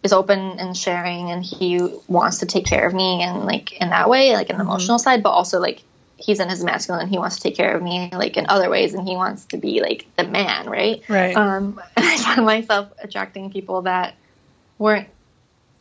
[0.03, 3.89] is open and sharing and he wants to take care of me and like in
[3.89, 4.61] that way like an mm-hmm.
[4.61, 5.83] emotional side but also like
[6.19, 8.69] he's in his masculine and he wants to take care of me like in other
[8.69, 11.35] ways and he wants to be like the man right Right.
[11.35, 14.15] um and i found myself attracting people that
[14.77, 15.07] weren't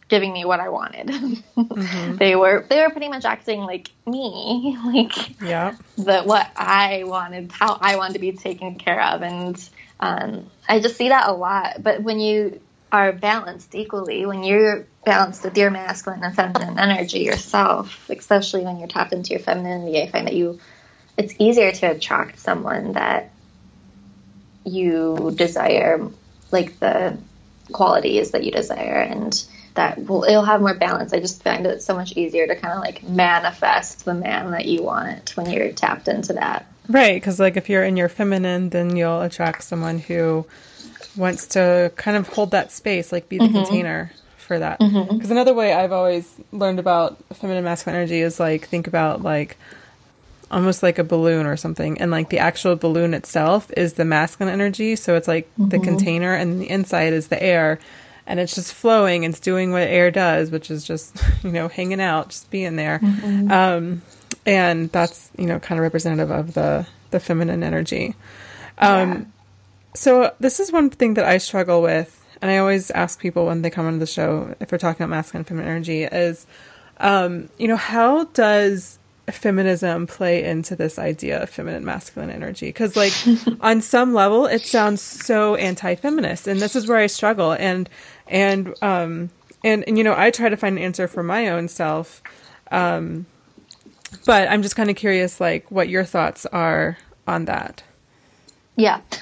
[0.09, 1.09] giving me what i wanted
[2.19, 5.75] they were they were pretty much acting like me like yeah.
[5.97, 9.69] the what I wanted, how I wanted to be taken care of, and
[10.01, 11.83] um, I just see that a lot.
[11.83, 12.61] But when you
[12.91, 18.79] are balanced equally, when you're balanced with your masculine and feminine energy yourself, especially when
[18.79, 20.61] you're tapped into your femininity, I find that you
[21.17, 23.33] it's easier to attract someone that
[24.65, 26.09] you desire,
[26.53, 27.19] like the
[27.73, 31.13] qualities that you desire, and that will it'll have more balance.
[31.13, 34.67] I just find it so much easier to kind of like manifest the man that
[34.67, 36.67] you want when you're tapped into that.
[36.89, 40.47] Right, because like if you're in your feminine, then you'll attract someone who
[41.17, 43.55] wants to kind of hold that space, like be the Mm-hmm.
[43.55, 44.79] container for that.
[44.81, 49.57] Because another way I've always learned about feminine masculine energy is like think about like
[50.51, 54.53] almost like a balloon or something, and like the actual balloon itself is the masculine
[54.53, 57.79] energy, so it's like the container, and the inside is the air.
[58.27, 59.25] And it's just flowing.
[59.25, 63.01] It's doing what air does, which is just, you know, hanging out, just being there.
[63.51, 64.03] Um,
[64.47, 68.15] and that's you know kind of representative of the the feminine energy
[68.79, 69.31] um
[69.95, 73.63] so this is one thing that i struggle with and i always ask people when
[73.63, 76.47] they come onto the show if we're talking about masculine and feminine energy is
[76.99, 78.99] um you know how does
[79.31, 83.13] feminism play into this idea of feminine masculine energy because like
[83.61, 87.91] on some level it sounds so anti-feminist and this is where i struggle and
[88.27, 89.29] and um
[89.65, 92.23] and, and you know i try to find an answer for my own self
[92.71, 93.27] um
[94.25, 97.83] but I'm just kind of curious, like, what your thoughts are on that.
[98.79, 99.21] Yeah, this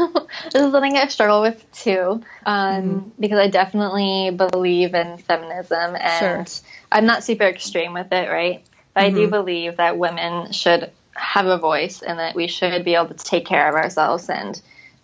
[0.54, 6.68] is something I struggle with too, um, because I definitely believe in feminism, and Sure.
[6.92, 8.62] I'm not super extreme with it, right?
[8.92, 12.96] But I do believe that women should have a voice, and that we should be
[12.96, 14.60] able to take care of ourselves and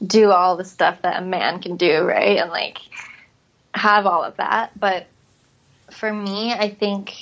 [0.06, 2.36] do all the stuff that a man can do, right?
[2.36, 2.76] And like
[3.72, 4.78] have all of that.
[4.78, 5.06] But
[5.90, 7.14] for me, I think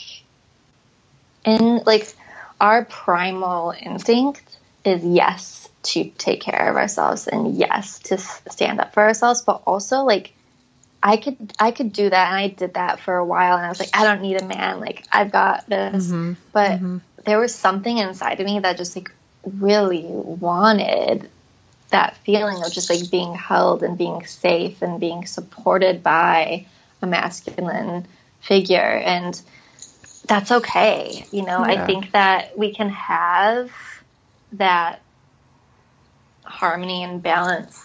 [1.44, 2.12] in like
[2.60, 8.92] our primal instinct is yes to take care of ourselves and yes to stand up
[8.92, 10.34] for ourselves but also like
[11.02, 13.68] i could i could do that and i did that for a while and i
[13.68, 16.08] was like i don't need a man like i've got this.
[16.08, 16.34] Mm-hmm.
[16.52, 16.98] But mm-hmm.
[17.24, 19.10] there was something inside of me that just like
[19.44, 21.30] really wanted
[21.90, 26.66] that feeling of just like being held and being safe and being supported by
[27.02, 28.06] a masculine
[28.40, 29.40] figure and
[30.26, 31.64] that's okay you know?
[31.64, 31.82] Yeah.
[31.82, 33.70] i think that we can have
[34.52, 35.00] that
[36.50, 37.82] harmony and balance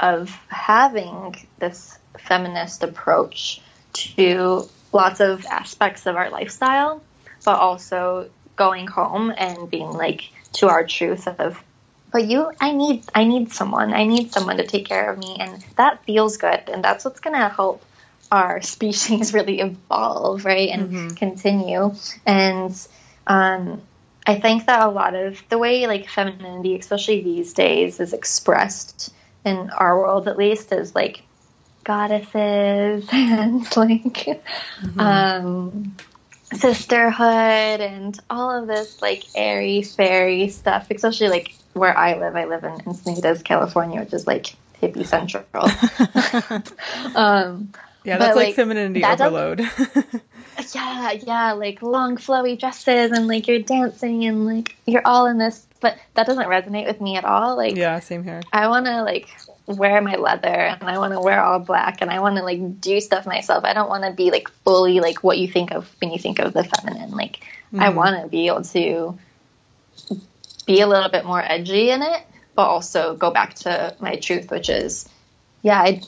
[0.00, 3.60] of having this feminist approach
[3.92, 7.02] to lots of aspects of our lifestyle
[7.44, 10.22] but also going home and being like
[10.52, 11.62] to our truth of
[12.12, 13.92] but you i need i need someone.
[13.92, 15.38] I need someone to take care of me.
[15.40, 17.82] And that feels good and that's what's going to help
[18.30, 21.94] our species really evolve right and continue.
[22.26, 22.74] And
[23.26, 23.82] um,
[24.26, 29.12] i think that a lot of the way like femininity especially these days is expressed
[29.44, 31.22] in our world at least is like
[31.84, 34.42] goddesses and like
[34.98, 35.96] um
[36.52, 42.36] sisterhood and all of this like airy fairy stuff especially like where i live.
[42.36, 45.44] I live in encinitas california which is like hippie central.
[47.14, 47.72] Um
[48.04, 49.60] Yeah, But, that's like, like, femininity that overload.
[50.74, 55.38] Yeah yeah like long flowy dresses and like you're dancing and like you're all in
[55.38, 58.40] this but that doesn't resonate with me at all like yeah, same here.
[58.52, 59.28] I want to like
[59.66, 62.80] wear my leather and I want to wear all black and I want to like
[62.80, 63.64] do stuff myself.
[63.64, 66.38] I don't want to be like fully like what you think of when you think
[66.38, 67.10] of the feminine.
[67.10, 67.40] Like
[67.74, 67.96] I mm-hmm.
[67.96, 69.18] want to be able to
[70.66, 72.22] be a little bit more edgy in it,
[72.54, 75.08] but also go back to my truth, which is,
[75.62, 76.02] yeah, I,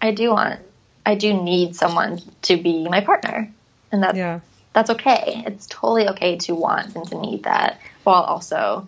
[0.00, 0.60] I do want,
[1.08, 3.50] I do need someone to be my partner,
[3.90, 4.40] and that's Yeah.
[4.74, 5.42] that's okay.
[5.46, 8.86] It's totally okay to want and to need that, while also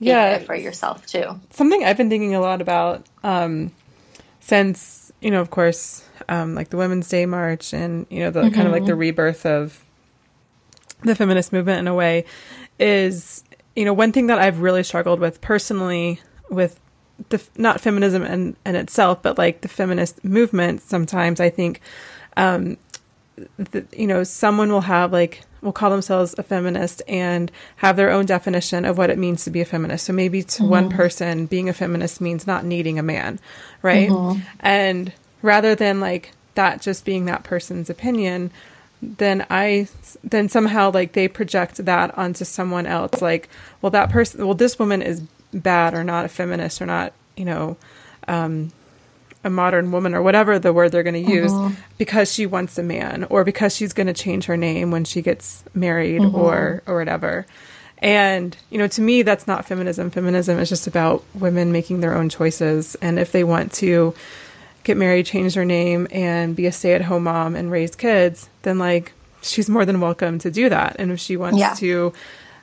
[0.00, 0.38] Yeah.
[0.40, 1.40] for yourself too.
[1.50, 3.72] Something I've been thinking a lot about um,
[4.40, 8.50] since, you know, of course, um, like the Women's Day March and, you know, the
[8.50, 9.82] kind of like the rebirth of
[11.04, 12.26] the feminist movement in a way
[12.78, 13.42] is,
[13.74, 16.78] you know, one thing that I've really struggled with personally with
[17.28, 20.82] the not feminism in, in itself, but like the feminist movement.
[20.82, 21.80] Sometimes I think,
[22.36, 22.76] um,
[23.56, 28.10] that you know, someone will have like will call themselves a feminist and have their
[28.10, 30.06] own definition of what it means to be a feminist.
[30.06, 33.40] So maybe to one person, being a feminist means not needing a man,
[33.82, 34.08] right?
[34.60, 35.12] And
[35.42, 38.50] rather than like that just being that person's opinion,
[39.02, 39.88] then I
[40.24, 43.20] then somehow like they project that onto someone else.
[43.22, 43.48] Like,
[43.80, 45.22] well, that person, well, this woman is
[45.52, 47.76] bad or not a feminist or not, you know,
[48.26, 48.70] um,
[49.44, 51.52] a modern woman or whatever the word they're going to use
[51.96, 55.22] because she wants a man or because she's going to change her name when she
[55.22, 57.46] gets married or or whatever.
[57.98, 60.10] And you know, to me, that's not feminism.
[60.10, 64.14] Feminism is just about women making their own choices, and if they want to
[64.84, 69.12] get married, change their name, and be a stay-at-home mom and raise kids, then like
[69.42, 70.96] she's more than welcome to do that.
[70.98, 71.74] And if she wants Yeah.
[71.74, 72.12] to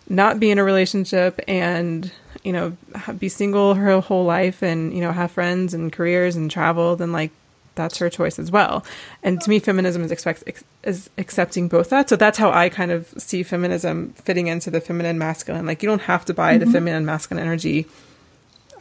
[0.10, 2.12] not be in a relationship and
[2.46, 2.78] you know
[3.20, 7.12] be single her whole life and you know have friends and careers and travel then
[7.12, 7.32] like
[7.76, 8.84] that's her choice as well.
[9.22, 10.44] And to me, feminism is expect
[10.84, 12.10] is accepting both that.
[12.10, 15.66] So that's how I kind of see feminism fitting into the feminine masculine.
[15.66, 16.66] Like you don't have to buy mm-hmm.
[16.66, 17.86] the feminine masculine energy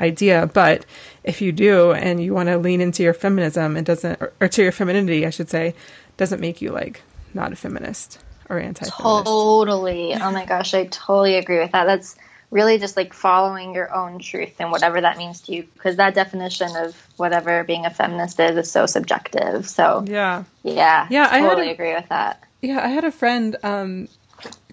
[0.01, 0.87] idea, but
[1.23, 4.49] if you do and you want to lean into your feminism, it doesn't, or, or
[4.49, 5.75] to your femininity, I should say,
[6.17, 7.03] doesn't make you like
[7.33, 9.27] not a feminist or anti-feminist.
[9.27, 10.15] Totally.
[10.15, 11.85] Oh my gosh, I totally agree with that.
[11.85, 12.17] That's
[12.55, 16.15] really just like following your own truth and whatever that means to you because that
[16.15, 19.69] definition of whatever being a feminist is is so subjective.
[19.69, 20.45] So yeah.
[20.63, 22.41] yeah yeah totally I totally agree with that.
[22.63, 24.09] Yeah i had a friend um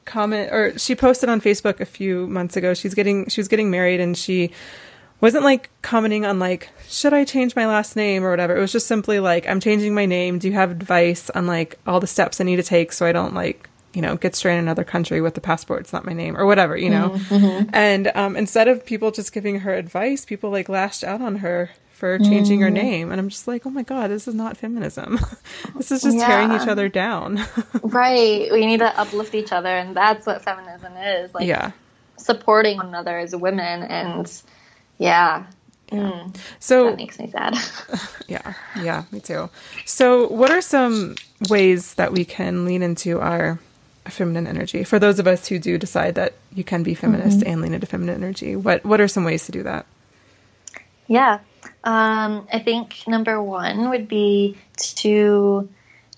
[0.05, 2.75] comment or she posted on facebook a few months ago.
[2.75, 4.51] She's getting she was getting married and she
[5.19, 8.23] wasn't like commenting on like should i change my last name?
[8.23, 8.55] or whatever.
[8.55, 10.37] It was just simply like i'm changing my name.
[10.37, 13.11] Do you have advice on like all the steps i need to take so i
[13.11, 15.81] don't like you know, get straight in another country with the passport.
[15.81, 17.09] It's not my name or whatever, you know.
[17.09, 17.35] Mm-hmm.
[17.35, 17.69] mm-hmm.
[17.73, 21.71] And um, instead of people just giving her advice, people like lashed out on her
[22.01, 22.63] for changing mm.
[22.63, 23.11] her name.
[23.11, 25.19] And I'm just like, oh my God, this is not feminism.
[25.75, 26.25] this is just yeah.
[26.25, 27.45] tearing each other down.
[27.83, 28.51] right.
[28.51, 29.69] We need to uplift each other.
[29.69, 31.31] And that's what feminism is.
[31.31, 31.73] Like, yeah.
[32.17, 33.83] supporting one another as women.
[33.83, 34.41] And
[34.97, 35.45] yeah.
[35.91, 35.99] yeah.
[35.99, 36.35] Mm.
[36.59, 37.55] So that makes me sad.
[38.27, 38.53] yeah.
[38.81, 39.03] Yeah.
[39.11, 39.51] Me too.
[39.85, 41.17] So, what are some
[41.49, 43.59] ways that we can lean into our
[44.11, 44.83] feminine energy.
[44.83, 47.49] For those of us who do decide that you can be feminist mm-hmm.
[47.49, 49.85] and lean into feminine energy what what are some ways to do that?
[51.07, 51.39] Yeah.
[51.83, 55.67] Um, i think number one would be to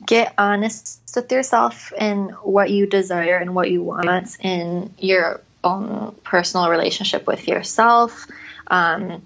[0.05, 6.15] get honest with yourself and what you desire and what you want in your own
[6.23, 8.27] personal relationship with yourself
[8.67, 9.21] um,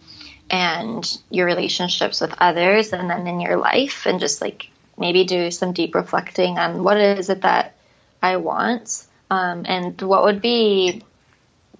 [0.49, 5.51] and your relationships with others and then in your life and just like maybe do
[5.51, 7.75] some deep reflecting on what is it that
[8.21, 11.03] I want, um, and what would be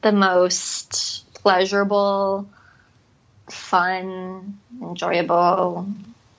[0.01, 2.47] the most pleasurable,
[3.49, 5.87] fun, enjoyable,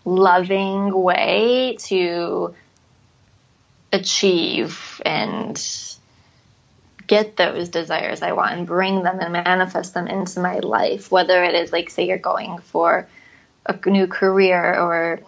[0.05, 2.55] loving way to
[3.93, 5.61] achieve and
[7.07, 11.11] get those desires I want and bring them and manifest them into my life.
[11.11, 13.09] Whether it is like, say, you're going for
[13.67, 15.21] a new career or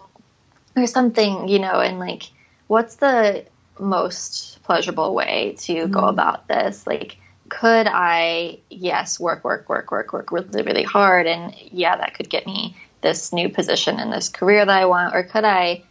[0.75, 2.23] or something, you know, and like,
[2.67, 3.45] what's the
[3.79, 5.91] most pleasurable way to mm-hmm.
[5.91, 6.85] go about this.
[6.85, 7.17] Like,
[7.49, 12.29] could I, yes, work, work, work, work, work really, really hard, and yeah, that could
[12.29, 15.83] get me this new position in this career that I want, or could I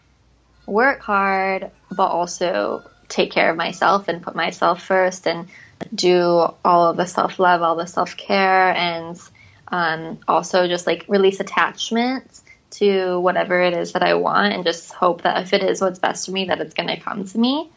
[0.67, 5.49] work hard but also take care of myself and put myself first and
[5.95, 9.21] do all of the self love, all the self care, and
[9.69, 12.40] um, also just like release attachment
[12.71, 15.99] to whatever it is that I want and just hope that if it is what's
[15.99, 17.71] best for me, that it's going to come to me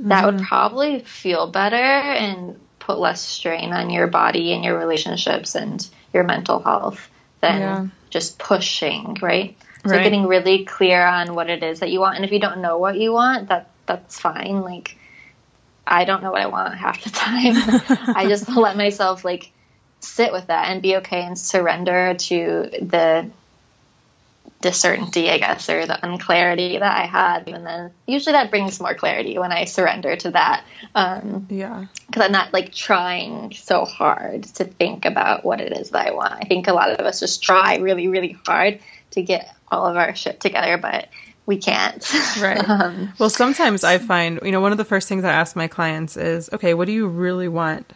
[0.00, 0.44] that would mm-hmm.
[0.44, 6.24] probably feel better and put less strain on your body and your relationships and your
[6.24, 7.08] mental health
[7.40, 7.86] than yeah.
[8.10, 9.56] just pushing, right?
[9.86, 10.02] So right.
[10.02, 12.16] getting really clear on what it is that you want.
[12.16, 14.62] And if you don't know what you want, that that's fine.
[14.62, 14.96] Like
[15.86, 17.54] I don't know what I want half the time.
[18.16, 19.52] I just let myself like
[20.00, 23.30] sit with that and be okay and surrender to the
[24.60, 27.48] discertainty, I guess, or the unclarity that I had.
[27.48, 30.64] And then usually that brings more clarity when I surrender to that.
[30.94, 31.86] Um, yeah.
[32.06, 36.12] Because I'm not like trying so hard to think about what it is that I
[36.12, 36.32] want.
[36.32, 38.80] I think a lot of us just try really, really hard
[39.10, 41.08] to get all of our shit together, but
[41.46, 42.02] we can't.
[42.40, 42.66] Right.
[42.68, 45.68] um, well, sometimes I find, you know, one of the first things I ask my
[45.68, 47.92] clients is, okay, what do you really want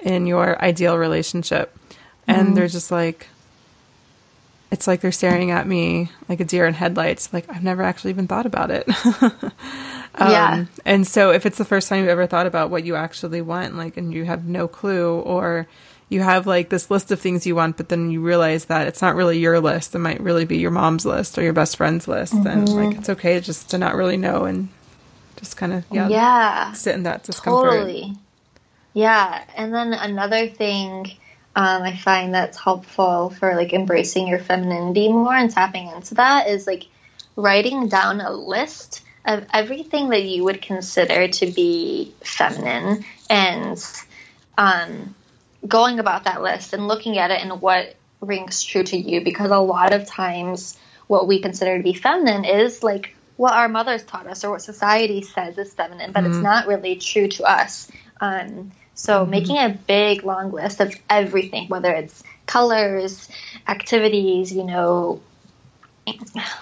[0.00, 1.76] in your ideal relationship?
[2.26, 2.54] And mm-hmm.
[2.54, 3.28] they're just like,
[4.72, 7.30] it's like they're staring at me like a deer in headlights.
[7.32, 8.88] Like I've never actually even thought about it.
[9.22, 9.52] um,
[10.18, 10.64] yeah.
[10.86, 13.76] And so if it's the first time you've ever thought about what you actually want,
[13.76, 15.68] like, and you have no clue, or
[16.08, 19.02] you have like this list of things you want, but then you realize that it's
[19.02, 19.94] not really your list.
[19.94, 22.32] It might really be your mom's list or your best friend's list.
[22.32, 22.46] Mm-hmm.
[22.46, 24.70] And like, it's okay just to not really know and
[25.36, 27.72] just kind of, yeah, yeah, sit in that discomfort.
[27.72, 28.14] Totally.
[28.94, 29.44] Yeah.
[29.54, 31.12] And then another thing
[31.54, 36.48] um, I find that's helpful for like embracing your femininity more and tapping into that
[36.48, 36.86] is like
[37.36, 43.84] writing down a list of everything that you would consider to be feminine and
[44.58, 45.14] um,
[45.66, 49.50] going about that list and looking at it and what rings true to you because
[49.50, 54.02] a lot of times what we consider to be feminine is like what our mothers
[54.04, 56.32] taught us or what society says is feminine, but mm-hmm.
[56.32, 57.90] it's not really true to us.
[58.20, 59.30] Um, so mm-hmm.
[59.30, 63.28] making a big long list of everything, whether it's colors,
[63.66, 65.20] activities, you know,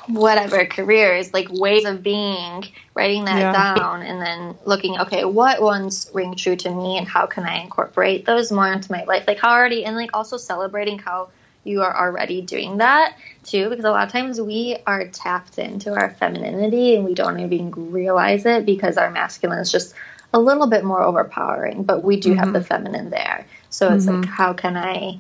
[0.06, 3.74] whatever careers, like ways of being, writing that yeah.
[3.74, 7.60] down and then looking, okay, what ones ring true to me and how can I
[7.62, 9.24] incorporate those more into my life?
[9.26, 11.30] Like how already and like also celebrating how
[11.64, 15.94] you are already doing that too, because a lot of times we are tapped into
[15.94, 19.94] our femininity and we don't even realize it because our masculine is just
[20.32, 22.38] a little bit more overpowering, but we do mm-hmm.
[22.38, 23.46] have the feminine there.
[23.68, 24.22] So it's mm-hmm.
[24.22, 25.18] like, how can I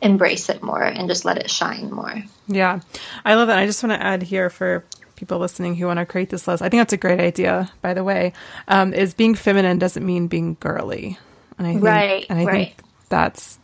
[0.00, 2.22] embrace it more and just let it shine more?
[2.46, 2.80] Yeah,
[3.24, 3.58] I love that.
[3.58, 4.84] I just want to add here for
[5.16, 6.62] people listening who want to create this list.
[6.62, 8.32] I think that's a great idea, by the way.
[8.68, 11.18] Um, is being feminine doesn't mean being girly,
[11.58, 12.76] and I think, right, and I right.
[12.76, 13.58] think that's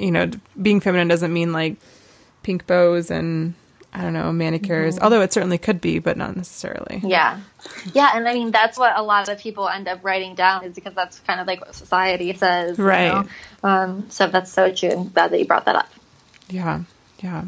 [0.00, 0.30] you know,
[0.60, 1.76] being feminine doesn't mean like
[2.42, 3.54] pink bows and
[3.92, 5.04] I don't know, manicures, mm-hmm.
[5.04, 7.00] although it certainly could be, but not necessarily.
[7.04, 7.40] Yeah.
[7.92, 8.10] Yeah.
[8.14, 10.94] And I mean, that's what a lot of people end up writing down is because
[10.94, 12.78] that's kind of like what society says.
[12.78, 13.06] Right.
[13.06, 13.68] You know?
[13.68, 14.90] um, so that's so true.
[14.90, 15.88] I'm glad that you brought that up.
[16.48, 16.82] Yeah.
[17.18, 17.44] Yeah.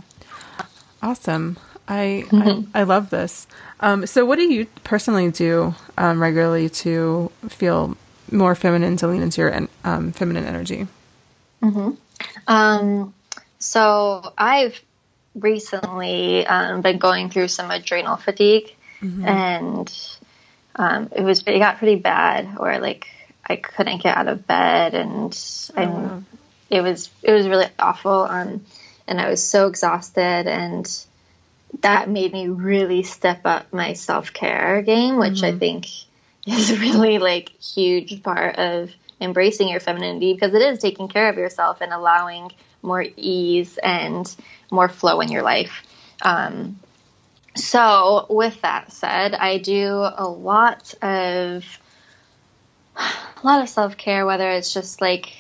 [1.00, 1.58] Awesome.
[1.86, 2.76] I, mm-hmm.
[2.76, 3.46] I, I, love this.
[3.78, 7.96] Um, so what do you personally do um, regularly to feel
[8.32, 10.88] more feminine, to lean into your um, feminine energy?
[11.62, 11.90] Mm-hmm.
[12.48, 13.14] Um,
[13.58, 14.80] so I've
[15.34, 19.26] recently um, been going through some adrenal fatigue, mm-hmm.
[19.26, 20.18] and
[20.76, 23.06] um, it was it got pretty bad, where like
[23.44, 25.36] I couldn't get out of bed, and
[25.76, 26.22] oh.
[26.70, 28.64] it was it was really awful, um,
[29.06, 30.88] and I was so exhausted, and
[31.80, 35.56] that made me really step up my self care game, which mm-hmm.
[35.56, 35.86] I think
[36.46, 41.36] is really like huge part of embracing your femininity because it is taking care of
[41.36, 42.50] yourself and allowing
[42.82, 44.34] more ease and
[44.70, 45.82] more flow in your life.
[46.20, 46.78] Um,
[47.54, 51.64] so, with that said, I do a lot of
[52.96, 54.26] a lot of self care.
[54.26, 55.32] Whether it's just like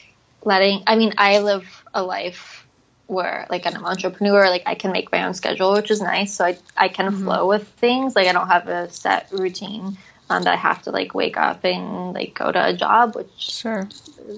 [0.44, 2.66] letting, I mean, I live a life
[3.06, 6.34] where like I'm an entrepreneur, like I can make my own schedule, which is nice.
[6.34, 7.24] So I I can mm-hmm.
[7.24, 8.14] flow with things.
[8.14, 9.96] Like I don't have a set routine
[10.40, 13.88] that I have to like wake up and like go to a job, which sure,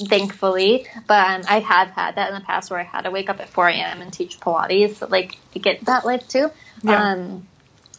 [0.08, 0.86] thankfully.
[1.06, 3.40] But um, I have had that in the past where I had to wake up
[3.40, 4.02] at 4 a.m.
[4.02, 6.50] and teach Pilates, so, like to get that life too.
[6.82, 7.12] Yeah.
[7.12, 7.46] Um,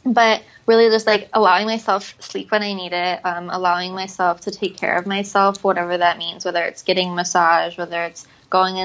[0.06, 4.52] but really just like allowing myself sleep when I need it, um, allowing myself to
[4.52, 8.78] take care of myself, whatever that means, whether it's getting massage, whether it's going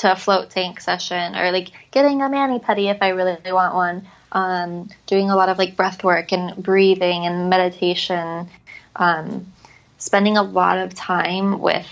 [0.00, 3.74] into a float tank session or like getting a mani pedi if I really want
[3.74, 4.08] one.
[4.32, 8.48] Um, doing a lot of like breath work and breathing and meditation,
[8.94, 9.52] um,
[9.98, 11.88] spending a lot of time with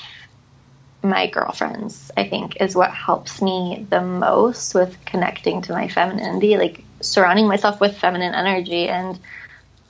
[1.03, 6.57] my girlfriends, I think, is what helps me the most with connecting to my femininity,
[6.57, 9.19] like surrounding myself with feminine energy and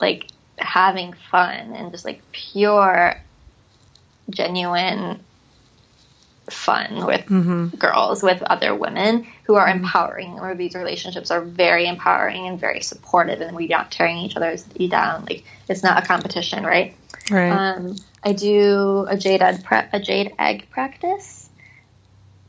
[0.01, 0.25] like
[0.57, 3.15] having fun and just like pure,
[4.31, 5.19] genuine
[6.49, 7.67] fun with mm-hmm.
[7.77, 9.83] girls, with other women who are mm-hmm.
[9.83, 14.35] empowering, where these relationships are very empowering and very supportive, and we're not tearing each
[14.35, 15.25] other's down.
[15.25, 16.95] Like it's not a competition, right?
[17.29, 17.49] Right.
[17.49, 21.49] Um, I do a jade egg pre- a jade egg practice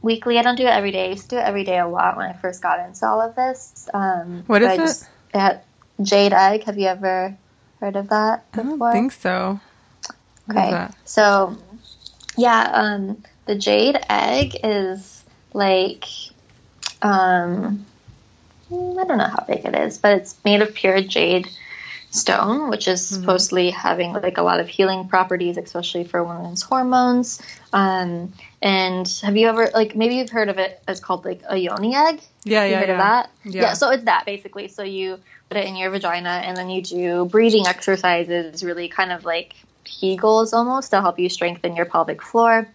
[0.03, 0.39] weekly.
[0.39, 1.07] I don't do it every day.
[1.07, 3.21] I used to do it every day a lot when I first got into all
[3.21, 3.89] of this.
[3.93, 4.77] Um, what is?
[4.77, 5.63] Just, it
[6.03, 6.65] jade egg.
[6.65, 7.37] Have you ever
[7.81, 8.51] heard of that?
[8.53, 8.65] Before?
[8.65, 9.61] I don't think so.
[10.51, 11.57] okay, so
[12.37, 16.05] yeah, um, the jade egg is like
[17.03, 17.85] um,
[18.71, 21.49] I don't know how big it is, but it's made of pure jade
[22.11, 23.21] stone, which is mm-hmm.
[23.23, 27.43] supposedly having like a lot of healing properties, especially for women's hormones.
[27.73, 28.33] Um,
[28.63, 31.97] and have you ever like maybe you've heard of it as called like a yoni
[31.97, 32.21] egg?
[32.45, 32.95] Yeah, yeah, heard yeah.
[32.95, 33.31] of that?
[33.43, 33.63] Yeah.
[33.63, 33.73] yeah.
[33.73, 34.69] So it's that basically.
[34.69, 39.11] So you put it in your vagina, and then you do breathing exercises, really kind
[39.11, 42.69] of like Kegels almost to help you strengthen your pelvic floor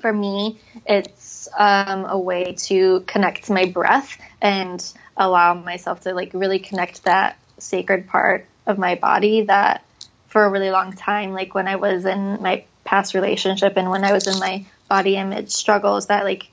[0.00, 4.84] for me, it's um, a way to connect to my breath and
[5.16, 9.84] allow myself to like really connect that sacred part of my body that
[10.28, 14.04] for a really long time, like when I was in my past relationship and when
[14.04, 16.50] I was in my body image struggles, that like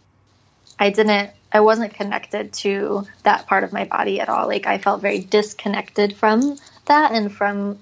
[0.79, 4.47] I didn't, I wasn't connected to that part of my body at all.
[4.47, 7.79] Like I felt very disconnected from that and from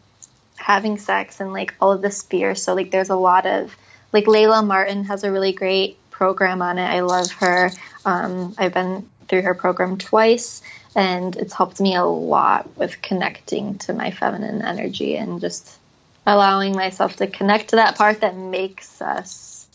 [0.56, 2.56] having sex and like all of this fear.
[2.56, 3.76] So like there's a lot of
[4.14, 6.86] like Layla Martin has a really great program on it.
[6.86, 7.72] I love her.
[8.06, 10.62] Um, I've been through her program twice,
[10.96, 15.78] and it's helped me a lot with connecting to my feminine energy and just
[16.26, 19.68] allowing myself to connect to that part that makes us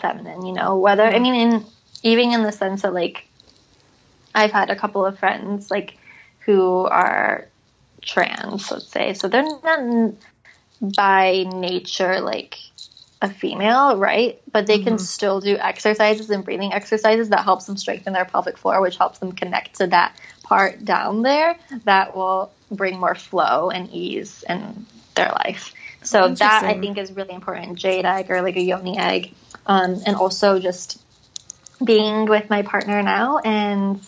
[0.00, 0.46] feminine.
[0.46, 1.64] You know, whether I mean, in,
[2.02, 3.26] even in the sense that like
[4.34, 5.98] I've had a couple of friends like
[6.40, 7.48] who are
[8.00, 10.14] trans, let's say, so they're not
[10.80, 12.56] by nature like
[13.20, 14.40] a female, right?
[14.52, 15.04] But they can mm-hmm.
[15.04, 19.18] still do exercises and breathing exercises that helps them strengthen their pelvic floor, which helps
[19.18, 24.86] them connect to that part down there that will bring more flow and ease in
[25.14, 25.74] their life.
[26.02, 27.76] So that I think is really important.
[27.76, 29.34] Jade egg or like a yoni egg,
[29.66, 31.02] um, and also just
[31.84, 34.00] being with my partner now and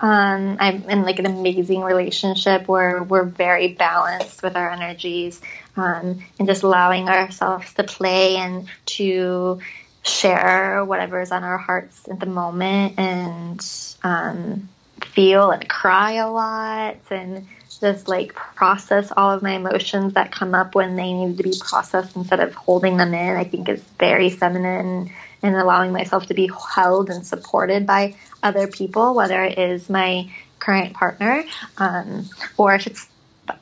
[0.00, 5.40] um, I'm in like an amazing relationship where we're very balanced with our energies
[5.78, 9.60] um, and just allowing ourselves to play and to
[10.02, 13.64] share whatever is on our hearts at the moment and
[14.02, 14.68] um,
[15.02, 17.46] feel and cry a lot and
[17.80, 21.54] just like process all of my emotions that come up when they need to be
[21.60, 23.36] processed instead of holding them in.
[23.36, 25.10] I think is very feminine
[25.42, 30.30] and allowing myself to be held and supported by other people, whether it is my
[30.58, 31.44] current partner
[31.76, 33.06] um, or if it's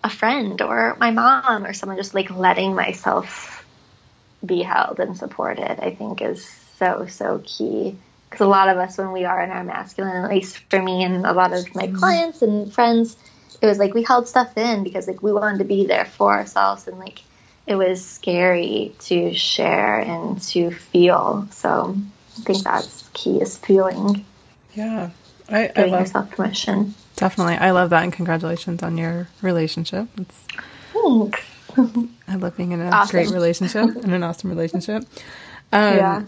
[0.02, 3.64] a friend or my mom or someone just like letting myself
[4.44, 6.46] be held and supported, I think is
[6.78, 7.96] so, so key.
[8.28, 11.04] Because a lot of us, when we are in our masculine, at least for me
[11.04, 11.96] and a lot of my mm-hmm.
[11.96, 13.16] clients and friends,
[13.60, 16.32] it was like we held stuff in because like we wanted to be there for
[16.32, 17.22] ourselves and like
[17.66, 21.48] it was scary to share and to feel.
[21.52, 21.96] So
[22.38, 24.24] I think that's key is feeling.
[24.74, 25.10] Yeah.
[25.48, 26.94] I, giving I love yourself permission.
[27.16, 27.56] Definitely.
[27.56, 30.06] I love that and congratulations on your relationship.
[30.18, 30.46] It's,
[30.92, 31.40] Thanks.
[32.28, 33.10] I love being in a Awesome.
[33.10, 35.04] great relationship and an awesome relationship.
[35.72, 36.22] Um, yeah.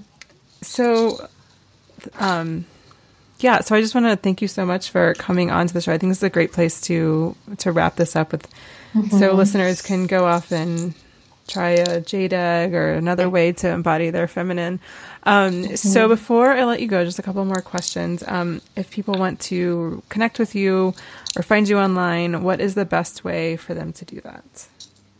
[0.63, 1.29] So,
[2.19, 2.65] um,
[3.39, 3.61] yeah.
[3.61, 5.93] So I just want to thank you so much for coming on to the show.
[5.93, 8.47] I think this is a great place to to wrap this up with,
[9.11, 10.93] so listeners can go off and
[11.47, 14.81] try a jade egg or another way to embody their feminine.
[15.29, 18.25] Um, So before I let you go, just a couple more questions.
[18.27, 20.95] Um, if people want to connect with you
[21.37, 24.67] or find you online, what is the best way for them to do that?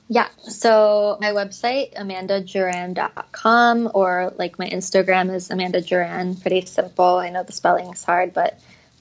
[0.09, 0.29] Yeah.
[0.43, 6.41] So my website, amandagyuran.com, or like my Instagram is Amanda Gyuran.
[6.41, 7.17] Pretty simple.
[7.19, 8.59] I know the spelling is hard, but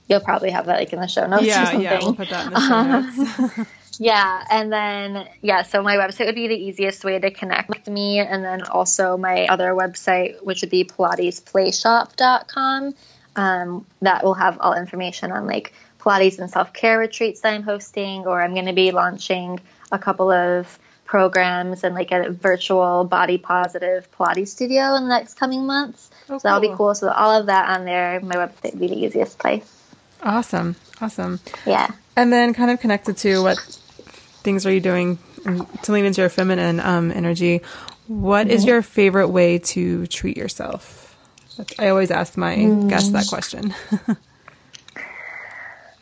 [0.09, 1.81] you'll probably have that like in the show notes or Yeah, something.
[1.81, 3.69] yeah, we'll put that in the show notes.
[3.99, 7.87] Yeah, and then yeah, so my website would be the easiest way to connect with
[7.87, 12.93] me, and then also my other website, which would be PilatesPlayShop.com.
[13.35, 17.63] Um, that will have all information on like Pilates and self care retreats that I'm
[17.63, 19.59] hosting, or I'm going to be launching
[19.91, 25.35] a couple of programs and like a virtual body positive Pilates studio in the next
[25.35, 26.09] coming months.
[26.29, 26.77] Oh, so that'll be cool.
[26.77, 26.95] cool.
[26.95, 29.73] So all of that on there, my website would be the easiest place.
[30.21, 30.75] Awesome.
[30.99, 31.39] Awesome.
[31.65, 31.89] Yeah.
[32.15, 33.79] And then kind of connected to what
[34.47, 35.19] things are you doing
[35.83, 37.61] to lean into your feminine um, energy?
[38.07, 41.13] What is your favorite way to treat yourself?
[41.57, 42.55] That's, I always ask my
[42.87, 43.75] guests that question.
[43.91, 44.15] Uh,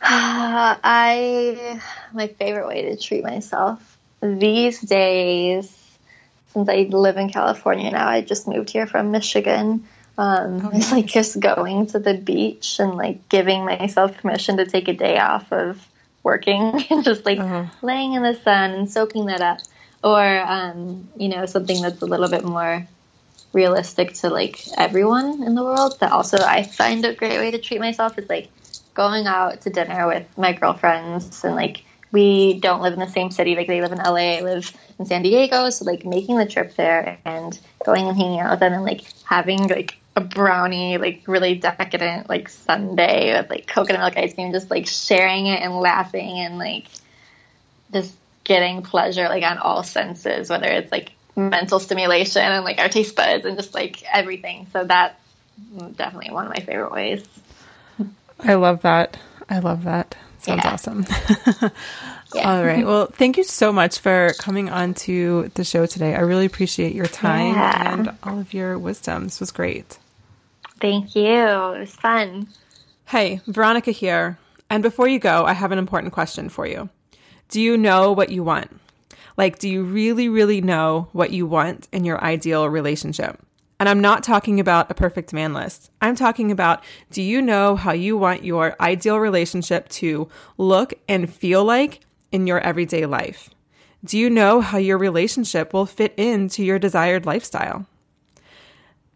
[0.00, 1.80] I
[2.14, 5.76] my favorite way to treat myself these days,
[6.52, 9.88] since I live in California now, I just moved here from Michigan.
[10.16, 14.86] Um, It's like just going to the beach and like giving myself permission to take
[14.86, 15.84] a day off of
[16.26, 17.38] working and just like
[17.80, 19.60] laying in the sun and soaking that up,
[20.04, 22.86] or um, you know something that's a little bit more
[23.52, 25.98] realistic to like everyone in the world.
[26.00, 28.50] That also I find a great way to treat myself is like
[28.92, 33.30] going out to dinner with my girlfriends and like we don't live in the same
[33.30, 33.54] city.
[33.54, 35.70] Like they live in LA I live in San Diego.
[35.70, 39.04] So like making the trip there and going and hanging out with them and like
[39.24, 44.50] having like a brownie like really decadent like sundae with like coconut milk ice cream
[44.50, 46.86] just like sharing it and laughing and like
[47.92, 48.14] just
[48.44, 53.14] getting pleasure like on all senses whether it's like mental stimulation and like our taste
[53.14, 55.20] buds and just like everything so that's
[55.74, 57.22] mm, definitely one of my favorite ways
[58.40, 59.16] I love that.
[59.48, 60.14] I love that.
[60.40, 60.72] Sounds Yeah.
[60.72, 61.06] awesome.
[62.34, 62.50] Yeah.
[62.58, 62.84] All right.
[62.84, 66.14] Well, thank you so much for coming on to the show today.
[66.14, 67.94] I really appreciate your time Yeah.
[67.94, 69.24] and all of your wisdom.
[69.24, 69.98] This was great.
[70.80, 71.24] Thank you.
[71.24, 72.48] It was fun.
[73.06, 74.38] Hey, Veronica here.
[74.68, 76.88] And before you go, I have an important question for you.
[77.48, 78.80] Do you know what you want?
[79.36, 83.40] Like, do you really, really know what you want in your ideal relationship?
[83.78, 85.90] And I'm not talking about a perfect man list.
[86.00, 91.32] I'm talking about do you know how you want your ideal relationship to look and
[91.32, 92.00] feel like
[92.32, 93.50] in your everyday life?
[94.04, 97.86] Do you know how your relationship will fit into your desired lifestyle?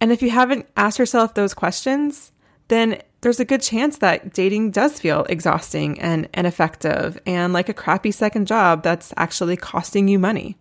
[0.00, 2.32] And if you haven't asked yourself those questions,
[2.68, 7.74] then there's a good chance that dating does feel exhausting and ineffective and like a
[7.74, 10.56] crappy second job that's actually costing you money.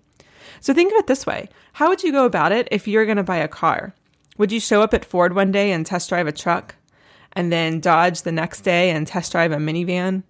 [0.59, 3.17] So think of it this way How would you go about it if you're going
[3.17, 3.93] to buy a car?
[4.37, 6.75] Would you show up at Ford one day and test drive a truck,
[7.33, 10.23] and then Dodge the next day and test drive a minivan,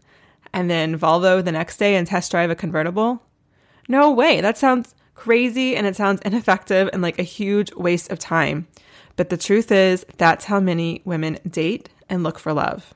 [0.53, 3.23] and then Volvo the next day and test drive a convertible?
[3.87, 4.41] No way.
[4.41, 8.67] That sounds crazy and it sounds ineffective and like a huge waste of time.
[9.19, 12.93] But the truth is, that's how many women date and look for love.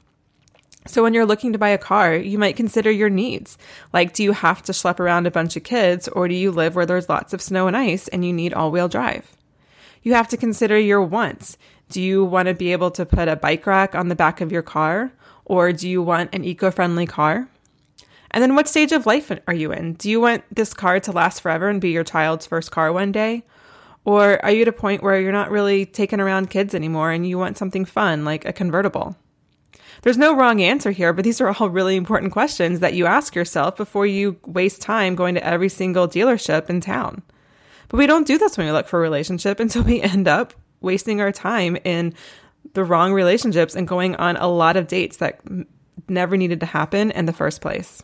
[0.88, 3.57] So when you're looking to buy a car, you might consider your needs.
[3.91, 6.78] Like, do you have to schlep around a bunch of kids or do you live
[6.78, 9.36] where there's lots of snow and ice and you need all wheel drive?
[10.01, 11.57] You have to consider your wants.
[11.89, 14.49] Do you want to be able to put a bike rack on the back of
[14.49, 15.11] your car?
[15.43, 17.49] Or do you want an eco friendly car?
[18.32, 19.95] And then what stage of life are you in?
[19.95, 23.11] Do you want this car to last forever and be your child's first car one
[23.11, 23.43] day?
[24.06, 27.28] Or are you at a point where you're not really taking around kids anymore and
[27.28, 29.16] you want something fun like a convertible?
[30.01, 33.36] There's no wrong answer here, but these are all really important questions that you ask
[33.36, 37.22] yourself before you waste time going to every single dealership in town.
[37.88, 40.28] But we don't do this when we look for a relationship, and so we end
[40.28, 42.14] up wasting our time in
[42.74, 45.39] the wrong relationships and going on a lot of dates that
[46.10, 48.01] never needed to happen in the first place.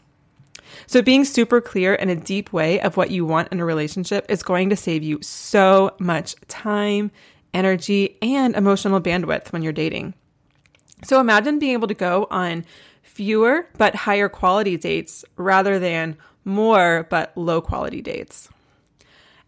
[0.90, 4.26] So, being super clear in a deep way of what you want in a relationship
[4.28, 7.12] is going to save you so much time,
[7.54, 10.16] energy, and emotional bandwidth when you're dating.
[11.04, 12.66] So, imagine being able to go on
[13.04, 18.50] fewer but higher quality dates rather than more but low quality dates.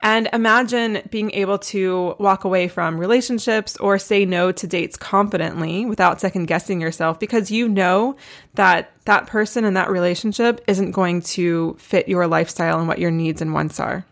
[0.01, 5.85] And imagine being able to walk away from relationships or say no to dates confidently
[5.85, 8.15] without second guessing yourself because you know
[8.55, 13.11] that that person and that relationship isn't going to fit your lifestyle and what your
[13.11, 14.05] needs and wants are.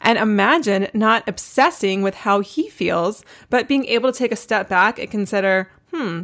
[0.00, 4.68] And imagine not obsessing with how he feels, but being able to take a step
[4.68, 6.22] back and consider, hmm,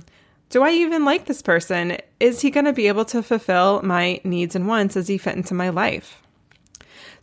[0.50, 1.98] do I even like this person?
[2.20, 4.94] Is he going to be able to fulfill my needs and wants?
[4.94, 6.22] Does he fit into my life?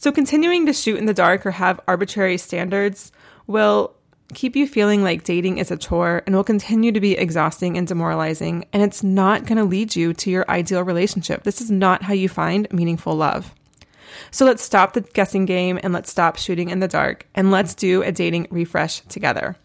[0.03, 3.13] So, continuing to shoot in the dark or have arbitrary standards
[3.47, 3.95] will
[4.33, 7.87] keep you feeling like dating is a chore and will continue to be exhausting and
[7.87, 8.65] demoralizing.
[8.73, 11.43] And it's not going to lead you to your ideal relationship.
[11.43, 13.55] This is not how you find meaningful love.
[14.29, 17.73] So let's stop the guessing game and let's stop shooting in the dark and let's
[17.73, 19.55] do a dating refresh together.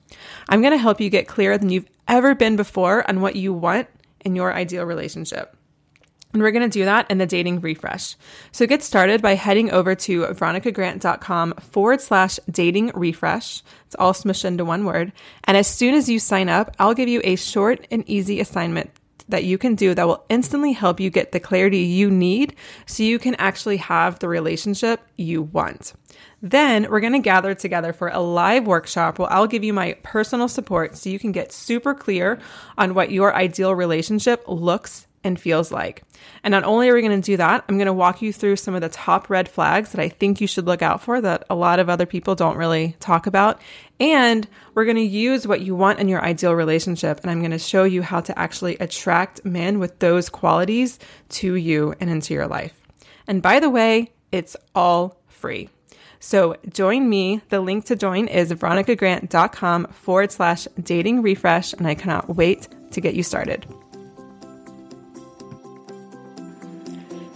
[0.49, 3.53] I'm going to help you get clearer than you've ever been before on what you
[3.53, 3.89] want
[4.24, 5.57] in your ideal relationship.
[6.32, 8.16] And we're going to do that in the dating refresh.
[8.52, 13.62] So get started by heading over to veronicagrant.com forward slash dating refresh.
[13.86, 15.12] It's all smushed into one word.
[15.44, 18.90] And as soon as you sign up, I'll give you a short and easy assignment
[19.28, 22.54] that you can do that will instantly help you get the clarity you need
[22.86, 25.92] so you can actually have the relationship you want.
[26.40, 29.94] Then we're going to gather together for a live workshop where I'll give you my
[30.02, 32.38] personal support so you can get super clear
[32.76, 36.02] on what your ideal relationship looks and feels like.
[36.42, 38.56] And not only are we going to do that, I'm going to walk you through
[38.56, 41.44] some of the top red flags that I think you should look out for that
[41.50, 43.60] a lot of other people don't really talk about.
[44.00, 47.20] And we're going to use what you want in your ideal relationship.
[47.20, 50.98] And I'm going to show you how to actually attract men with those qualities
[51.30, 52.74] to you and into your life.
[53.26, 55.68] And by the way, it's all free.
[56.20, 57.42] So join me.
[57.48, 61.72] The link to join is veronicagrant.com forward slash dating refresh.
[61.72, 63.66] And I cannot wait to get you started.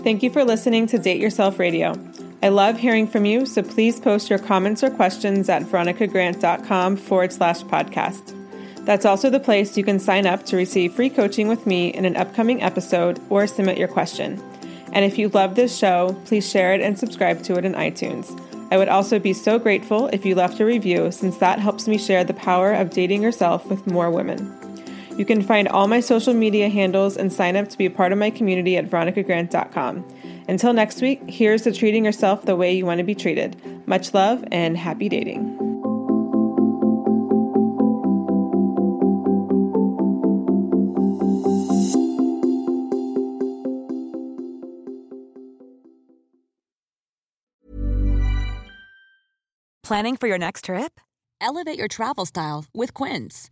[0.02, 1.94] Thank you for listening to Date Yourself Radio.
[2.42, 7.32] I love hearing from you, so please post your comments or questions at veronicagrant.com forward
[7.32, 8.36] slash podcast.
[8.84, 12.04] That's also the place you can sign up to receive free coaching with me in
[12.04, 14.42] an upcoming episode or submit your question.
[14.92, 18.36] And if you love this show, please share it and subscribe to it in iTunes.
[18.72, 21.96] I would also be so grateful if you left a review, since that helps me
[21.96, 24.61] share the power of dating yourself with more women.
[25.16, 28.12] You can find all my social media handles and sign up to be a part
[28.12, 30.04] of my community at veronicagrant.com.
[30.48, 33.56] Until next week, here's to treating yourself the way you want to be treated.
[33.86, 35.58] Much love and happy dating.
[49.92, 51.00] Planning for your next trip?
[51.38, 53.51] Elevate your travel style with Quince.